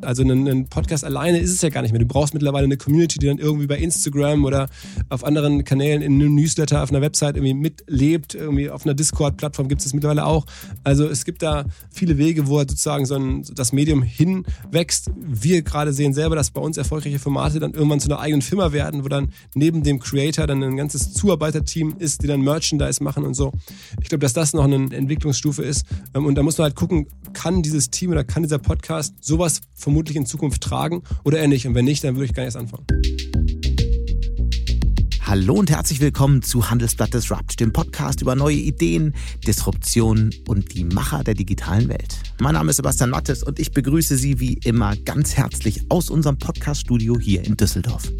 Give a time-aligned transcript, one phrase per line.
[0.00, 2.00] Also ein, Podcast alleine ist es ja gar nicht mehr.
[2.00, 4.68] Du brauchst mittlerweile eine Community, die dann irgendwie bei Instagram oder
[5.08, 8.34] auf anderen Kanälen in einem Newsletter, auf einer Website irgendwie mitlebt.
[8.34, 10.46] Irgendwie auf einer Discord-Plattform gibt es mittlerweile auch.
[10.84, 15.10] Also es gibt da viele Wege, wo sozusagen so ein, das Medium hinwächst.
[15.16, 18.72] Wir gerade sehen selber, dass bei uns erfolgreiche Formate dann irgendwann zu einer eigenen Firma
[18.72, 23.24] werden, wo dann neben dem Creator dann ein ganzes Zuarbeiterteam ist, die dann Merchandise machen
[23.24, 23.52] und so.
[24.00, 25.84] Ich glaube, dass das noch eine Entwicklungsstufe ist.
[26.14, 29.60] Ähm, und da muss man halt gucken, kann dieses Team oder kann dieser Podcast sowas
[29.78, 31.66] vermutlich in Zukunft tragen oder nicht.
[31.66, 32.86] Und wenn nicht, dann würde ich gar nicht erst anfangen.
[35.28, 39.14] Hallo und herzlich willkommen zu Handelsblatt Disrupt, dem Podcast über neue Ideen,
[39.46, 42.16] Disruption und die Macher der digitalen Welt.
[42.40, 46.38] Mein Name ist Sebastian Mattes und ich begrüße Sie wie immer ganz herzlich aus unserem
[46.38, 48.10] Podcaststudio hier in Düsseldorf.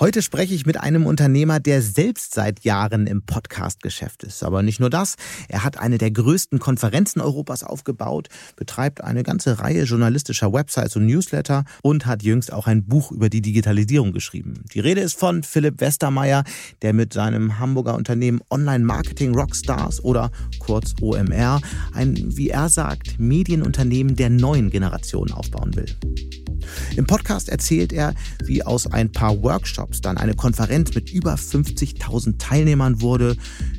[0.00, 4.42] Heute spreche ich mit einem Unternehmer, der selbst seit Jahren im Podcast-Geschäft ist.
[4.42, 5.14] Aber nicht nur das,
[5.48, 8.26] er hat eine der größten Konferenzen Europas aufgebaut,
[8.56, 13.28] betreibt eine ganze Reihe journalistischer Websites und Newsletter und hat jüngst auch ein Buch über
[13.28, 14.64] die Digitalisierung geschrieben.
[14.74, 16.42] Die Rede ist von Philipp Westermeier,
[16.82, 21.60] der mit seinem Hamburger Unternehmen Online Marketing Rockstars oder kurz OMR
[21.92, 25.86] ein, wie er sagt, Medienunternehmen der neuen Generation aufbauen will.
[26.96, 32.38] Im Podcast erzählt er, wie aus ein paar Workshops dann eine Konferenz mit über 50.000
[32.38, 33.36] Teilnehmern wurde,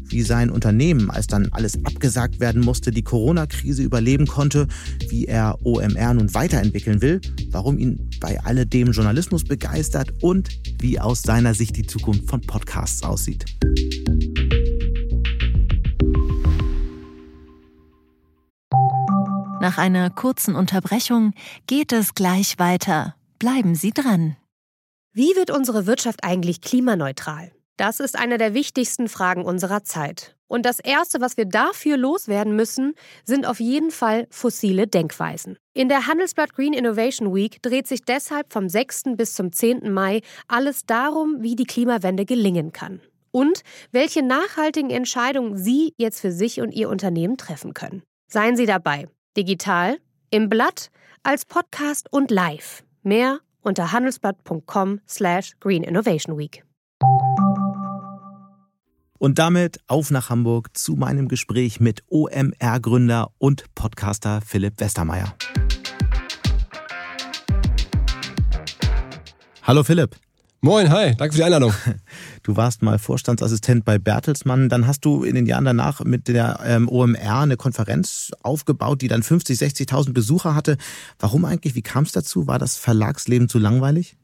[0.08, 4.68] wie sein Unternehmen, als dann alles abgesagt werden musste, die Corona-Krise überleben konnte,
[5.10, 10.50] wie er OMR nun weiterentwickeln will, warum ihn bei alledem Journalismus begeistert und
[10.80, 13.46] wie aus seiner Sicht die Zukunft von Podcasts aussieht.
[19.62, 21.34] Nach einer kurzen Unterbrechung
[21.66, 23.16] geht es gleich weiter.
[23.40, 24.36] Bleiben Sie dran.
[25.18, 27.54] Wie wird unsere Wirtschaft eigentlich klimaneutral?
[27.78, 30.36] Das ist eine der wichtigsten Fragen unserer Zeit.
[30.48, 35.58] Und das Erste, was wir dafür loswerden müssen, sind auf jeden Fall fossile Denkweisen.
[35.74, 39.16] In der Handelsblatt Green Innovation Week dreht sich deshalb vom 6.
[39.16, 39.90] bis zum 10.
[39.90, 43.00] Mai alles darum, wie die Klimawende gelingen kann.
[43.32, 43.62] Und
[43.94, 48.04] welche nachhaltigen Entscheidungen Sie jetzt für sich und Ihr Unternehmen treffen können.
[48.28, 49.08] Seien Sie dabei.
[49.38, 49.98] Digital,
[50.30, 50.90] im Blatt,
[51.24, 52.84] als Podcast und live.
[53.02, 56.64] Mehr unter handelsblatt.com slash Green Innovation Week.
[59.18, 65.34] Und damit auf nach Hamburg zu meinem Gespräch mit OMR-Gründer und Podcaster Philipp Westermeier.
[69.64, 70.16] Hallo Philipp.
[70.66, 71.76] Moin, hi, danke für die Einladung.
[72.42, 76.60] Du warst mal Vorstandsassistent bei Bertelsmann, dann hast du in den Jahren danach mit der
[76.66, 80.78] ähm, OMR eine Konferenz aufgebaut, die dann 50, 60.000 Besucher hatte.
[81.20, 81.76] Warum eigentlich?
[81.76, 82.48] Wie kam es dazu?
[82.48, 84.18] War das Verlagsleben zu langweilig?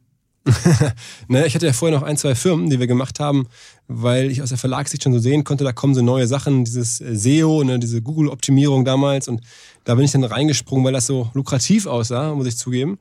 [1.27, 3.45] naja, ich hatte ja vorher noch ein, zwei Firmen, die wir gemacht haben,
[3.87, 6.99] weil ich aus der Verlagssicht schon so sehen konnte, da kommen so neue Sachen, dieses
[7.01, 9.41] äh, SEO, ne, diese Google-Optimierung damals und
[9.83, 12.97] da bin ich dann reingesprungen, weil das so lukrativ aussah, muss ich zugeben.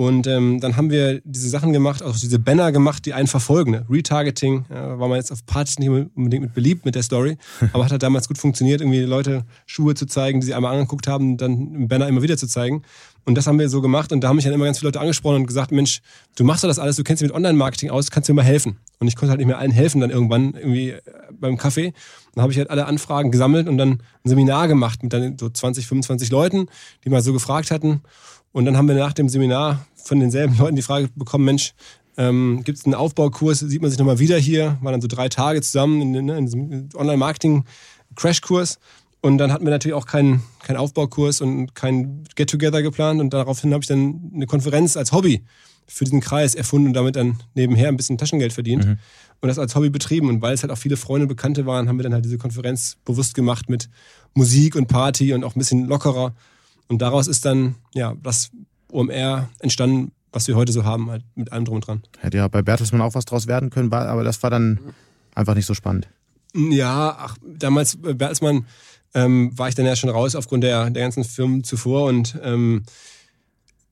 [0.00, 3.72] Und ähm, dann haben wir diese Sachen gemacht, auch diese Banner gemacht, die einen verfolgen.
[3.72, 3.84] Ne?
[3.90, 7.36] Retargeting äh, war man jetzt auf Partys nicht unbedingt mit beliebt mit der Story,
[7.74, 11.06] aber hat halt damals gut funktioniert, irgendwie Leute Schuhe zu zeigen, die sie einmal angeguckt
[11.06, 12.80] haben, dann im Banner immer wieder zu zeigen.
[13.26, 15.00] Und das haben wir so gemacht und da haben mich dann immer ganz viele Leute
[15.00, 16.00] angesprochen und gesagt, Mensch,
[16.34, 18.48] du machst doch das alles, du kennst dich mit Online-Marketing aus, kannst du mir mal
[18.48, 18.78] helfen?
[19.00, 21.02] Und ich konnte halt nicht mehr allen helfen dann irgendwann irgendwie äh,
[21.38, 21.92] beim Kaffee.
[22.34, 23.90] Dann habe ich halt alle Anfragen gesammelt und dann
[24.24, 26.68] ein Seminar gemacht mit dann so 20, 25 Leuten,
[27.04, 28.00] die mal so gefragt hatten.
[28.52, 31.72] Und dann haben wir nach dem Seminar von denselben Leuten die Frage bekommen, Mensch,
[32.16, 35.28] ähm, gibt es einen Aufbaukurs, sieht man sich nochmal wieder hier, waren dann so drei
[35.28, 38.78] Tage zusammen in, ne, in diesem Online-Marketing-Crashkurs.
[39.22, 43.20] Und dann hatten wir natürlich auch keinen, keinen Aufbaukurs und kein Get-Together geplant.
[43.20, 45.44] Und daraufhin habe ich dann eine Konferenz als Hobby
[45.86, 48.86] für diesen Kreis erfunden und damit dann nebenher ein bisschen Taschengeld verdient.
[48.86, 48.98] Mhm.
[49.40, 50.28] Und das als Hobby betrieben.
[50.28, 52.38] Und weil es halt auch viele Freunde und Bekannte waren, haben wir dann halt diese
[52.38, 53.88] Konferenz bewusst gemacht mit
[54.34, 56.34] Musik und Party und auch ein bisschen lockerer.
[56.90, 58.50] Und daraus ist dann ja das
[58.90, 62.02] OMR entstanden, was wir heute so haben, halt mit allem drum und dran.
[62.18, 64.80] Hätte ja bei Bertelsmann auch was draus werden können, aber das war dann
[65.32, 66.08] einfach nicht so spannend.
[66.52, 68.66] Ja, ach, damals bei Bertelsmann
[69.14, 72.82] ähm, war ich dann ja schon raus aufgrund der, der ganzen Firmen zuvor und ähm,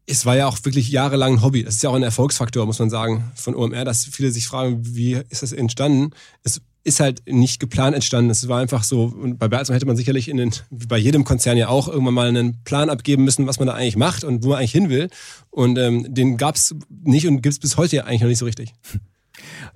[0.07, 1.63] es war ja auch wirklich jahrelang ein Hobby.
[1.63, 4.81] Das ist ja auch ein Erfolgsfaktor, muss man sagen, von OMR, dass viele sich fragen,
[4.83, 6.11] wie ist das entstanden?
[6.43, 8.31] Es ist halt nicht geplant entstanden.
[8.31, 11.25] Es war einfach so, und bei Bertelsmann hätte man sicherlich in den, wie bei jedem
[11.25, 14.43] Konzern ja auch, irgendwann mal einen Plan abgeben müssen, was man da eigentlich macht und
[14.43, 15.09] wo man eigentlich hin will.
[15.51, 18.39] Und ähm, den gab es nicht und gibt es bis heute ja eigentlich noch nicht
[18.39, 18.73] so richtig.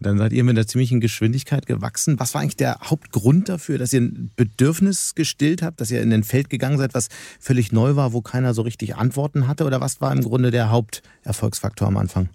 [0.01, 2.19] dann seid ihr mit einer ziemlichen Geschwindigkeit gewachsen.
[2.19, 6.13] Was war eigentlich der Hauptgrund dafür, dass ihr ein Bedürfnis gestillt habt, dass ihr in
[6.13, 9.65] ein Feld gegangen seid, was völlig neu war, wo keiner so richtig Antworten hatte?
[9.65, 12.29] Oder was war im Grunde der Haupterfolgsfaktor am Anfang?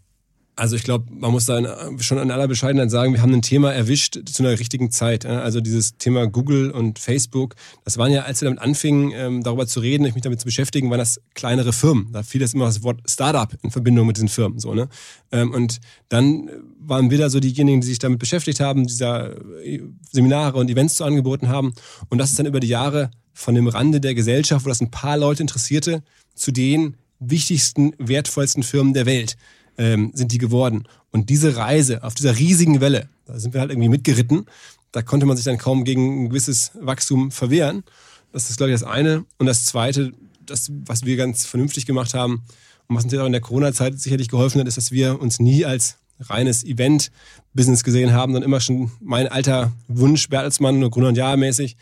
[0.58, 3.72] Also ich glaube, man muss da schon in aller Bescheidenheit sagen, wir haben ein Thema
[3.72, 5.24] erwischt zu einer richtigen Zeit.
[5.24, 7.54] Also dieses Thema Google und Facebook,
[7.86, 10.90] das waren ja, als wir damit anfingen, ähm, darüber zu reden, mich damit zu beschäftigen,
[10.90, 12.12] waren das kleinere Firmen.
[12.12, 14.58] Da fiel das immer das Wort Startup in Verbindung mit diesen Firmen.
[14.58, 14.90] So, ne?
[15.32, 16.50] Ähm, und dann
[16.80, 20.96] waren wir da so diejenigen, die sich damit beschäftigt haben, dieser äh, Seminare und Events
[20.96, 21.74] zu angeboten haben.
[22.10, 24.90] Und das ist dann über die Jahre von dem Rande der Gesellschaft, wo das ein
[24.90, 26.02] paar Leute interessierte,
[26.34, 29.38] zu den wichtigsten, wertvollsten Firmen der Welt
[29.78, 30.88] ähm, sind die geworden.
[31.12, 34.46] Und diese Reise auf dieser riesigen Welle, da sind wir halt irgendwie mitgeritten.
[34.92, 37.84] Da konnte man sich dann kaum gegen ein gewisses Wachstum verwehren.
[38.32, 39.26] Das ist, glaube ich, das eine.
[39.38, 40.14] Und das zweite,
[40.46, 42.44] das, was wir ganz vernünftig gemacht haben
[42.88, 45.40] und was uns jetzt auch in der Corona-Zeit sicherlich geholfen hat, ist, dass wir uns
[45.40, 51.18] nie als reines Event-Business gesehen haben, sondern immer schon mein alter Wunsch, Bertelsmann, Gründer und
[51.18, 51.78] Jahr mäßig,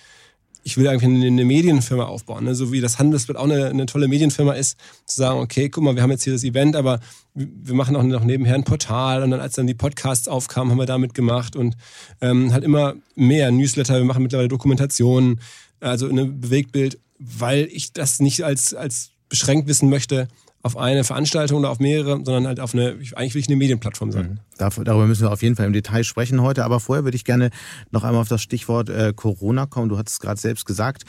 [0.66, 2.56] ich will eigentlich eine, eine Medienfirma aufbauen, ne?
[2.56, 5.96] so wie das Handelsblatt auch eine, eine, tolle Medienfirma ist, zu sagen, okay, guck mal,
[5.96, 7.00] wir haben jetzt hier das Event, aber
[7.36, 10.80] wir machen auch noch nebenher ein Portal und dann als dann die Podcasts aufkamen, haben
[10.80, 11.78] wir damit gemacht und
[12.20, 15.40] ähm, halt immer mehr Newsletter, wir machen mittlerweile Dokumentationen,
[15.82, 20.28] also ein Bewegtbild, weil ich das nicht als, als beschränkt wissen möchte,
[20.66, 24.12] auf eine Veranstaltung oder auf mehrere, sondern halt auf eine, eigentlich will ich eine Medienplattform
[24.12, 24.40] sein.
[24.58, 24.84] Mhm.
[24.84, 27.52] Darüber müssen wir auf jeden Fall im Detail sprechen heute, aber vorher würde ich gerne
[27.92, 29.90] noch einmal auf das Stichwort äh, Corona kommen.
[29.90, 31.04] Du hattest es gerade selbst gesagt,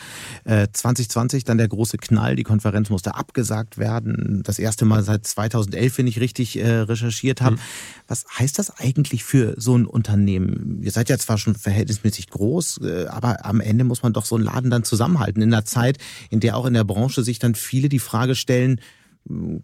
[0.45, 4.43] äh, 2020 dann der große Knall, die Konferenz musste abgesagt werden.
[4.45, 7.57] Das erste Mal seit 2011, wenn ich richtig äh, recherchiert habe.
[7.57, 7.61] Mhm.
[8.09, 10.83] Was heißt das eigentlich für so ein Unternehmen?
[10.83, 14.35] Ihr seid ja zwar schon verhältnismäßig groß, äh, aber am Ende muss man doch so
[14.35, 15.41] einen Laden dann zusammenhalten.
[15.41, 15.97] In einer Zeit,
[16.29, 18.83] in der auch in der Branche sich dann viele die Frage stellen,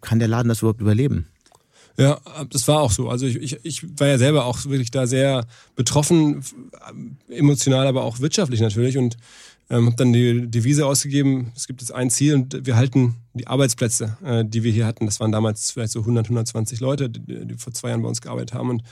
[0.01, 1.27] kann der Laden das überhaupt überleben?
[1.99, 3.11] Ja, das war auch so.
[3.11, 6.43] Also ich, ich, ich war ja selber auch wirklich da sehr betroffen,
[7.29, 9.19] emotional, aber auch wirtschaftlich natürlich und
[9.73, 13.47] ähm, habe dann die Devise ausgegeben, es gibt jetzt ein Ziel und wir halten die
[13.47, 15.07] Arbeitsplätze, äh, die wir hier hatten.
[15.07, 18.21] Das waren damals vielleicht so 100, 120 Leute, die, die vor zwei Jahren bei uns
[18.21, 18.83] gearbeitet haben und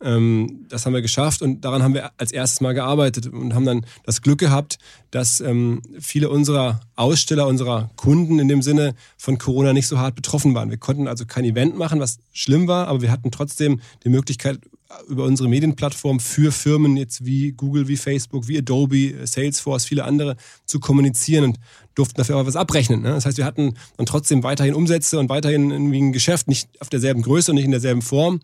[0.00, 3.64] ähm, das haben wir geschafft und daran haben wir als erstes Mal gearbeitet und haben
[3.64, 4.78] dann das Glück gehabt,
[5.10, 10.14] dass ähm, viele unserer Aussteller, unserer Kunden in dem Sinne von Corona nicht so hart
[10.14, 10.70] betroffen waren.
[10.70, 14.60] Wir konnten also kein Event machen, was schlimm war, aber wir hatten trotzdem die Möglichkeit,
[15.08, 20.36] über unsere Medienplattform für Firmen jetzt wie Google, wie Facebook, wie Adobe, Salesforce, viele andere
[20.64, 21.58] zu kommunizieren und
[21.94, 23.02] durften dafür aber was abrechnen.
[23.02, 23.10] Ne?
[23.10, 26.88] Das heißt, wir hatten dann trotzdem weiterhin Umsätze und weiterhin irgendwie ein Geschäft, nicht auf
[26.88, 28.40] derselben Größe und nicht in derselben Form,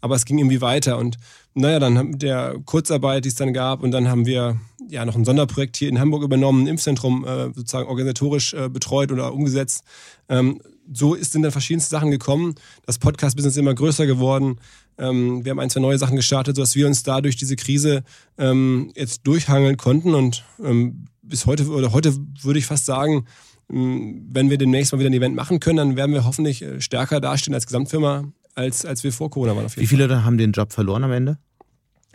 [0.00, 0.98] aber es ging irgendwie weiter.
[0.98, 1.16] Und
[1.54, 5.14] naja, dann haben der Kurzarbeit, die es dann gab, und dann haben wir ja noch
[5.14, 9.84] ein Sonderprojekt hier in Hamburg übernommen, ein Impfzentrum äh, sozusagen organisatorisch äh, betreut oder umgesetzt.
[10.28, 10.60] Ähm,
[10.92, 12.54] so ist sind dann verschiedenste Sachen gekommen.
[12.86, 14.58] Das Podcast-Business ist immer größer geworden.
[14.98, 18.04] Ähm, wir haben ein, zwei neue Sachen gestartet, sodass wir uns da durch diese Krise
[18.38, 20.14] ähm, jetzt durchhangeln konnten.
[20.14, 23.26] Und ähm, bis heute, oder heute würde ich fast sagen,
[23.72, 26.80] ähm, wenn wir demnächst mal wieder ein Event machen können, dann werden wir hoffentlich äh,
[26.80, 29.66] stärker dastehen als Gesamtfirma als, als wir vor Corona waren.
[29.74, 30.24] Wie viele Fall.
[30.24, 31.38] haben den Job verloren am Ende?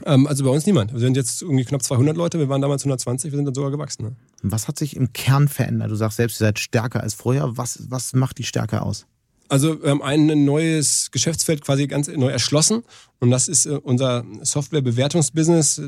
[0.05, 0.93] Ähm, also bei uns niemand.
[0.93, 3.71] Wir sind jetzt irgendwie knapp 200 Leute, wir waren damals 120, wir sind dann sogar
[3.71, 4.03] gewachsen.
[4.03, 4.15] Ne?
[4.41, 5.91] Was hat sich im Kern verändert?
[5.91, 7.57] Du sagst selbst, ihr seid stärker als vorher.
[7.57, 9.05] Was, was macht die Stärke aus?
[9.49, 12.83] Also wir haben ein neues Geschäftsfeld quasi ganz neu erschlossen
[13.19, 15.81] und das ist äh, unser Softwarebewertungsbusiness.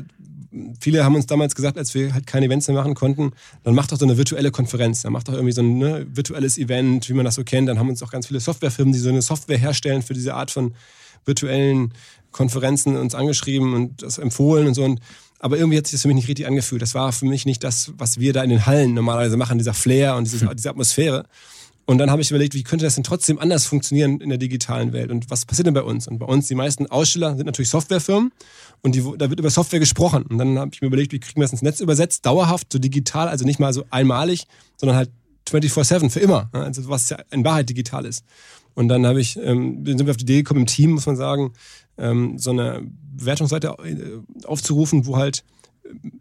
[0.80, 3.30] Viele haben uns damals gesagt, als wir halt keine Events mehr machen konnten,
[3.62, 6.58] dann macht doch so eine virtuelle Konferenz, dann macht doch irgendwie so ein ne, virtuelles
[6.58, 7.68] Event, wie man das so kennt.
[7.68, 10.50] Dann haben uns auch ganz viele Softwarefirmen, die so eine Software herstellen für diese Art
[10.50, 10.74] von
[11.24, 11.94] virtuellen
[12.32, 14.84] Konferenzen uns angeschrieben und das empfohlen und so.
[14.84, 15.00] Und,
[15.38, 16.82] aber irgendwie hat sich das für mich nicht richtig angefühlt.
[16.82, 19.74] Das war für mich nicht das, was wir da in den Hallen normalerweise machen, dieser
[19.74, 21.24] Flair und dieses, diese Atmosphäre.
[21.84, 24.92] Und dann habe ich überlegt, wie könnte das denn trotzdem anders funktionieren in der digitalen
[24.92, 25.10] Welt?
[25.10, 26.06] Und was passiert denn bei uns?
[26.06, 28.30] Und bei uns, die meisten Aussteller sind natürlich Softwarefirmen
[28.82, 30.22] und die, da wird über Software gesprochen.
[30.22, 32.78] Und dann habe ich mir überlegt, wie kriegen wir das ins Netz übersetzt, dauerhaft, so
[32.78, 34.44] digital, also nicht mal so einmalig,
[34.76, 35.10] sondern halt
[35.50, 36.48] 24-7 für immer.
[36.52, 38.24] Also was ja in Wahrheit digital ist.
[38.74, 41.16] Und dann habe ich, ähm, sind wir auf die Idee gekommen, im Team, muss man
[41.16, 41.52] sagen,
[41.98, 42.82] ähm, so eine
[43.14, 45.44] Bewertungsseite äh, aufzurufen, wo halt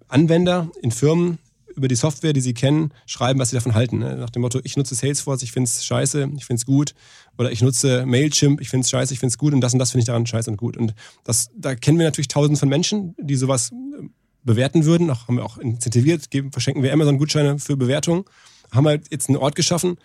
[0.08, 1.38] Anwender in Firmen
[1.76, 4.00] über die Software, die sie kennen, schreiben, was sie davon halten.
[4.00, 4.18] Ne?
[4.18, 6.94] Nach dem Motto, ich nutze Salesforce, ich finde es scheiße, ich finde es gut.
[7.38, 9.80] Oder ich nutze Mailchimp, ich finde es scheiße, ich finde es gut und das und
[9.80, 10.78] das finde ich daran scheiße und gut.
[10.78, 14.08] Und das, da kennen wir natürlich tausend von Menschen, die sowas äh,
[14.44, 15.10] bewerten würden.
[15.10, 18.26] Auch, haben wir auch incentiviert, geben, verschenken wir Amazon-Gutscheine für Bewertungen.
[18.72, 19.98] Haben halt jetzt einen Ort geschaffen,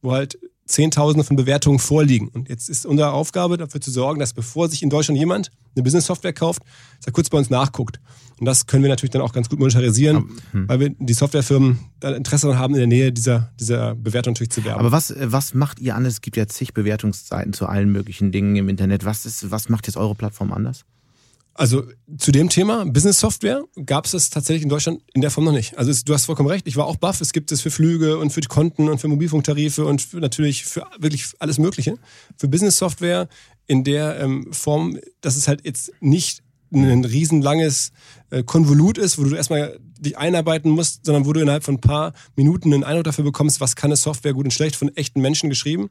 [0.00, 0.38] wo halt
[0.72, 2.28] Zehntausende von Bewertungen vorliegen.
[2.28, 5.82] Und jetzt ist unsere Aufgabe, dafür zu sorgen, dass bevor sich in Deutschland jemand eine
[5.82, 6.62] Business-Software kauft,
[6.98, 8.00] dass er kurz bei uns nachguckt.
[8.40, 10.68] Und das können wir natürlich dann auch ganz gut monetarisieren, hm.
[10.68, 14.50] weil wir die Softwarefirmen dann Interesse daran haben, in der Nähe dieser, dieser Bewertung natürlich
[14.50, 14.80] zu werben.
[14.80, 16.14] Aber was, was macht ihr anders?
[16.14, 19.04] Es gibt ja zig Bewertungsseiten zu allen möglichen Dingen im Internet.
[19.04, 20.84] Was, ist, was macht jetzt eure Plattform anders?
[21.54, 21.84] Also
[22.16, 25.52] zu dem Thema Business Software gab es das tatsächlich in Deutschland in der Form noch
[25.52, 25.76] nicht.
[25.76, 27.20] Also du hast vollkommen recht, ich war auch baff.
[27.20, 30.86] Es gibt es für Flüge und für Konten und für Mobilfunktarife und für, natürlich für
[30.98, 31.96] wirklich alles Mögliche.
[32.38, 33.28] Für Business Software
[33.66, 36.42] in der ähm, Form, dass es halt jetzt nicht
[36.72, 37.92] ein riesenlanges
[38.32, 41.80] äh, Konvolut ist, wo du erstmal dich einarbeiten musst, sondern wo du innerhalb von ein
[41.80, 45.20] paar Minuten einen Eindruck dafür bekommst, was kann eine Software gut und schlecht von echten
[45.20, 45.90] Menschen geschrieben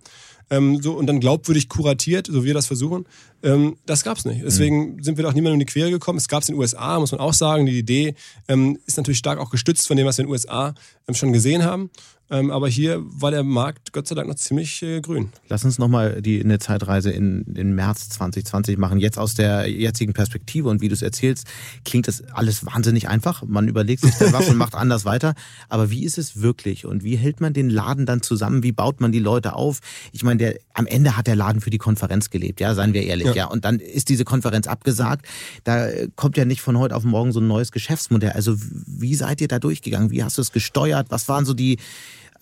[0.49, 3.05] ähm, so, und dann glaubwürdig kuratiert, so wie wir das versuchen.
[3.43, 4.43] Ähm, das gab es nicht.
[4.43, 5.03] Deswegen mhm.
[5.03, 6.17] sind wir doch niemandem in die Quere gekommen.
[6.17, 7.65] Es gab es in den USA, muss man auch sagen.
[7.67, 8.15] Die Idee
[8.47, 10.73] ähm, ist natürlich stark auch gestützt von dem, was wir in den USA
[11.07, 11.91] ähm, schon gesehen haben.
[12.31, 15.29] Ähm, aber hier war der Markt Gott sei Dank noch ziemlich äh, grün.
[15.49, 18.99] Lass uns nochmal eine Zeitreise in den März 2020 machen.
[18.99, 21.45] Jetzt aus der jetzigen Perspektive und wie du es erzählst,
[21.83, 23.43] klingt das alles wahnsinnig einfach.
[23.45, 25.33] Man überlegt sich da was und macht anders weiter.
[25.69, 28.63] Aber wie ist es wirklich und wie hält man den Laden dann zusammen?
[28.63, 29.79] Wie baut man die Leute auf?
[30.11, 33.03] Ich meine, der, am Ende hat der Laden für die Konferenz gelebt, ja, seien wir
[33.03, 33.33] ehrlich, ja.
[33.33, 33.45] ja.
[33.45, 35.25] Und dann ist diese Konferenz abgesagt.
[35.63, 38.31] Da kommt ja nicht von heute auf morgen so ein neues Geschäftsmodell.
[38.31, 40.11] Also wie seid ihr da durchgegangen?
[40.11, 41.07] Wie hast du es gesteuert?
[41.09, 41.77] Was waren so die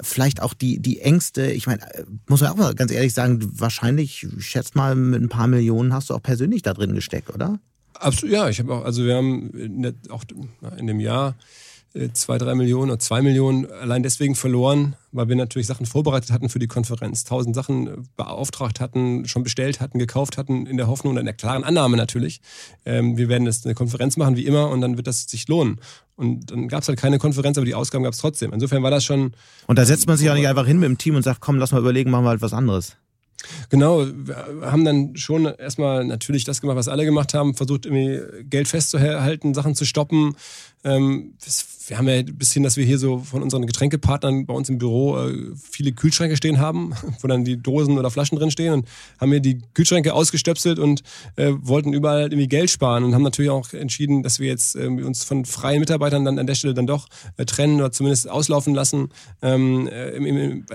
[0.02, 1.82] vielleicht auch die, die Ängste, ich meine,
[2.28, 5.94] muss man auch mal ganz ehrlich sagen, wahrscheinlich, ich schätze mal, mit ein paar Millionen
[5.94, 7.60] hast du auch persönlich da drin gesteckt, oder?
[8.00, 8.50] Absolut, ja.
[8.50, 9.52] Ich habe auch, also wir haben
[10.10, 10.24] auch
[10.78, 11.36] in dem Jahr
[11.94, 16.32] äh, zwei, drei Millionen oder zwei Millionen allein deswegen verloren, weil wir natürlich Sachen vorbereitet
[16.32, 20.78] hatten für die Konferenz, tausend Sachen äh, beauftragt hatten, schon bestellt hatten, gekauft hatten, in
[20.78, 22.42] der Hoffnung und in der klaren Annahme natürlich,
[22.86, 25.82] ähm, wir werden jetzt eine Konferenz machen wie immer und dann wird das sich lohnen.
[26.16, 28.54] Und dann gab es halt keine Konferenz, aber die Ausgaben gab es trotzdem.
[28.54, 29.34] Insofern war das schon.
[29.66, 31.58] Und da setzt man sich auch nicht einfach hin mit dem Team und sagt, komm,
[31.58, 32.98] lass mal überlegen, machen wir halt was anderes.
[33.70, 38.20] Genau, wir haben dann schon erstmal natürlich das gemacht, was alle gemacht haben, versucht irgendwie
[38.44, 40.36] Geld festzuhalten, Sachen zu stoppen.
[40.84, 41.34] Ähm,
[41.88, 44.78] wir haben ja bis hin, dass wir hier so von unseren Getränkepartnern bei uns im
[44.78, 48.88] Büro äh, viele Kühlschränke stehen haben, wo dann die Dosen oder Flaschen drin stehen und
[49.20, 51.02] haben hier die Kühlschränke ausgestöpselt und
[51.36, 54.88] äh, wollten überall irgendwie Geld sparen und haben natürlich auch entschieden, dass wir jetzt äh,
[54.88, 57.08] uns von freien Mitarbeitern dann an der Stelle dann doch
[57.46, 59.10] trennen oder zumindest auslaufen lassen,
[59.42, 60.12] ähm, äh,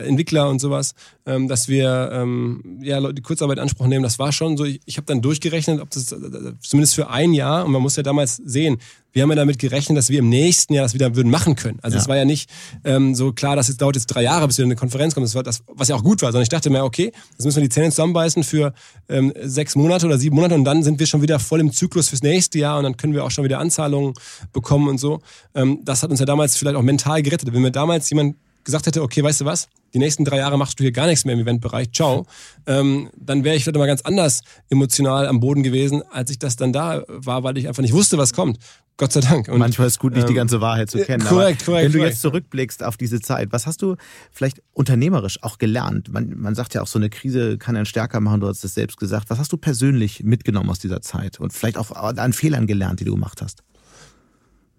[0.01, 0.95] Entwickler und sowas,
[1.27, 4.03] ähm, dass wir ähm, ja die Kurzarbeit in Anspruch nehmen.
[4.03, 4.65] Das war schon so.
[4.65, 6.19] Ich, ich habe dann durchgerechnet, ob das äh,
[6.61, 8.79] zumindest für ein Jahr und man muss ja damals sehen,
[9.15, 11.79] wir haben ja damit gerechnet, dass wir im nächsten Jahr das wieder würden machen können.
[11.83, 12.03] Also ja.
[12.03, 12.51] es war ja nicht
[12.83, 15.25] ähm, so klar, dass es dauert jetzt drei Jahre, bis wir in eine Konferenz kommen.
[15.25, 16.33] Das war das, was ja auch gut war.
[16.33, 18.75] Sondern ich dachte mir, okay, das müssen wir die Zähne zusammenbeißen für
[19.09, 22.09] ähm, sechs Monate oder sieben Monate und dann sind wir schon wieder voll im Zyklus
[22.09, 24.15] fürs nächste Jahr und dann können wir auch schon wieder Anzahlungen
[24.53, 25.21] bekommen und so.
[25.55, 27.53] Ähm, das hat uns ja damals vielleicht auch mental gerettet.
[27.53, 30.79] Wenn mir damals jemand gesagt hätte, okay, weißt du was, die nächsten drei Jahre machst
[30.81, 32.27] du hier gar nichts mehr im Eventbereich, ciao,
[32.67, 36.57] ähm, dann wäre ich vielleicht mal ganz anders emotional am Boden gewesen, als ich das
[36.57, 38.59] dann da war, weil ich einfach nicht wusste, was kommt.
[38.97, 39.49] Gott sei Dank.
[39.49, 41.25] Und, Manchmal ist es gut, nicht ähm, die ganze Wahrheit zu kennen.
[41.25, 41.87] Korrekt, korrekt.
[41.87, 43.97] Wenn du jetzt zurückblickst auf diese Zeit, was hast du
[44.31, 46.13] vielleicht unternehmerisch auch gelernt?
[46.13, 48.75] Man, man sagt ja auch, so eine Krise kann einen stärker machen, du hast es
[48.75, 49.31] selbst gesagt.
[49.31, 53.05] Was hast du persönlich mitgenommen aus dieser Zeit und vielleicht auch an Fehlern gelernt, die
[53.05, 53.65] du gemacht hast?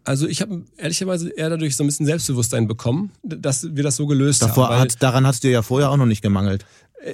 [0.05, 4.05] Also ich habe ehrlicherweise eher dadurch so ein bisschen Selbstbewusstsein bekommen, dass wir das so
[4.05, 4.81] gelöst Davor haben.
[4.81, 6.65] Hat, daran hast du ja vorher auch noch nicht gemangelt.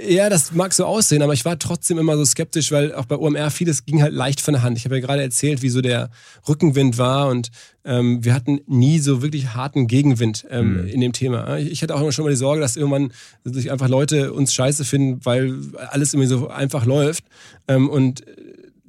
[0.07, 3.17] Ja, das mag so aussehen, aber ich war trotzdem immer so skeptisch, weil auch bei
[3.17, 4.77] OMR vieles ging halt leicht von der Hand.
[4.77, 6.11] Ich habe ja gerade erzählt, wie so der
[6.47, 7.49] Rückenwind war und
[7.83, 10.87] ähm, wir hatten nie so wirklich harten Gegenwind ähm, mhm.
[10.87, 11.57] in dem Thema.
[11.57, 13.11] Ich hatte auch immer schon mal die Sorge, dass irgendwann
[13.43, 15.55] sich einfach Leute uns scheiße finden, weil
[15.89, 17.25] alles irgendwie so einfach läuft.
[17.67, 18.23] Ähm, und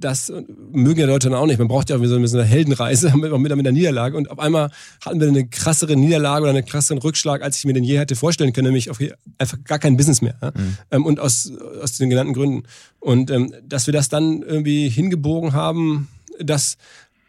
[0.05, 0.33] das
[0.73, 1.59] mögen ja Leute dann auch nicht.
[1.59, 4.17] Man braucht ja auch so eine Heldenreise mit, mit einer Niederlage.
[4.17, 4.71] Und auf einmal
[5.05, 8.17] hatten wir eine krassere Niederlage oder einen krasseren Rückschlag, als ich mir den je hätte
[8.17, 8.99] vorstellen können, nämlich auf
[9.39, 10.37] einfach gar kein Business mehr.
[10.43, 10.77] Mhm.
[10.91, 12.65] Ähm, und aus, aus den genannten Gründen.
[13.01, 16.77] Und ähm, dass wir das dann irgendwie hingebogen haben, das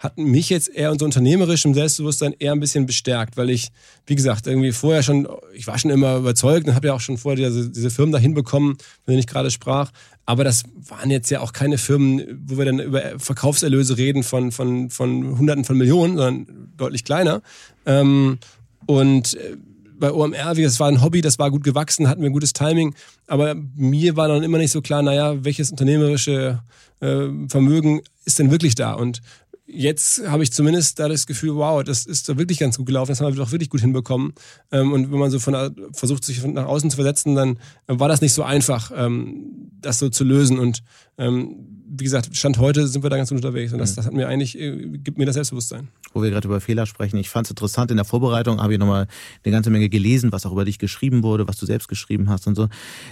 [0.04, 3.70] hat mich jetzt eher unser unternehmerischem Selbstbewusstsein eher ein bisschen bestärkt, weil ich,
[4.06, 7.18] wie gesagt, irgendwie vorher schon, ich war schon immer überzeugt und habe ja auch schon
[7.18, 9.92] vorher diese, diese Firmen da hinbekommen, von denen ich gerade sprach.
[10.26, 14.52] Aber das waren jetzt ja auch keine Firmen, wo wir dann über Verkaufserlöse reden von,
[14.52, 17.42] von, von Hunderten von Millionen, sondern deutlich kleiner.
[17.86, 18.40] Ähm,
[18.86, 19.58] und äh,
[20.00, 22.54] bei OMR, wie das war ein Hobby, das war gut gewachsen, hatten wir ein gutes
[22.54, 22.96] Timing.
[23.28, 26.62] Aber mir war dann immer nicht so klar, naja, welches unternehmerische
[27.02, 28.94] äh, Vermögen ist denn wirklich da?
[28.94, 29.22] Und
[29.66, 33.12] jetzt habe ich zumindest da das Gefühl, wow, das ist da wirklich ganz gut gelaufen,
[33.12, 34.34] das haben wir doch wirklich gut hinbekommen.
[34.72, 38.22] Ähm, und wenn man so von versucht, sich nach außen zu versetzen, dann war das
[38.22, 40.60] nicht so einfach, ähm, das so zu lösen.
[40.60, 40.84] Und
[41.18, 43.96] ähm, wie gesagt, Stand heute sind wir da ganz gut unterwegs und das, mhm.
[43.98, 45.90] das hat mir eigentlich, äh, gibt mir das Selbstbewusstsein.
[46.12, 48.80] Wo wir gerade über Fehler sprechen, ich fand es interessant, in der Vorbereitung habe ich
[48.80, 49.08] nochmal
[49.44, 52.48] eine ganze Menge gelesen, was auch über dich geschrieben wurde, was du selbst geschrieben hast
[52.48, 52.68] und so.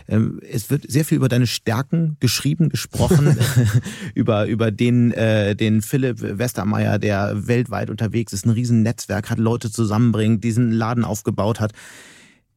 [0.07, 3.37] Ähm, es wird sehr viel über deine Stärken geschrieben, gesprochen,
[4.15, 9.71] über, über den, äh, den Philipp Westermeier, der weltweit unterwegs ist, ein Riesennetzwerk hat, Leute
[9.71, 11.73] zusammenbringt, diesen Laden aufgebaut hat.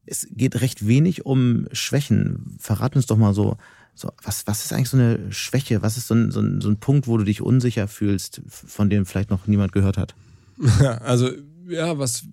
[0.07, 2.57] Es geht recht wenig um Schwächen.
[2.59, 3.57] Verrat uns doch mal so,
[3.95, 5.81] so, was, was ist eigentlich so eine Schwäche?
[5.81, 8.89] Was ist so ein, so, ein, so ein Punkt, wo du dich unsicher fühlst, von
[8.89, 10.15] dem vielleicht noch niemand gehört hat?
[11.01, 11.29] also,
[11.67, 12.25] ja, was,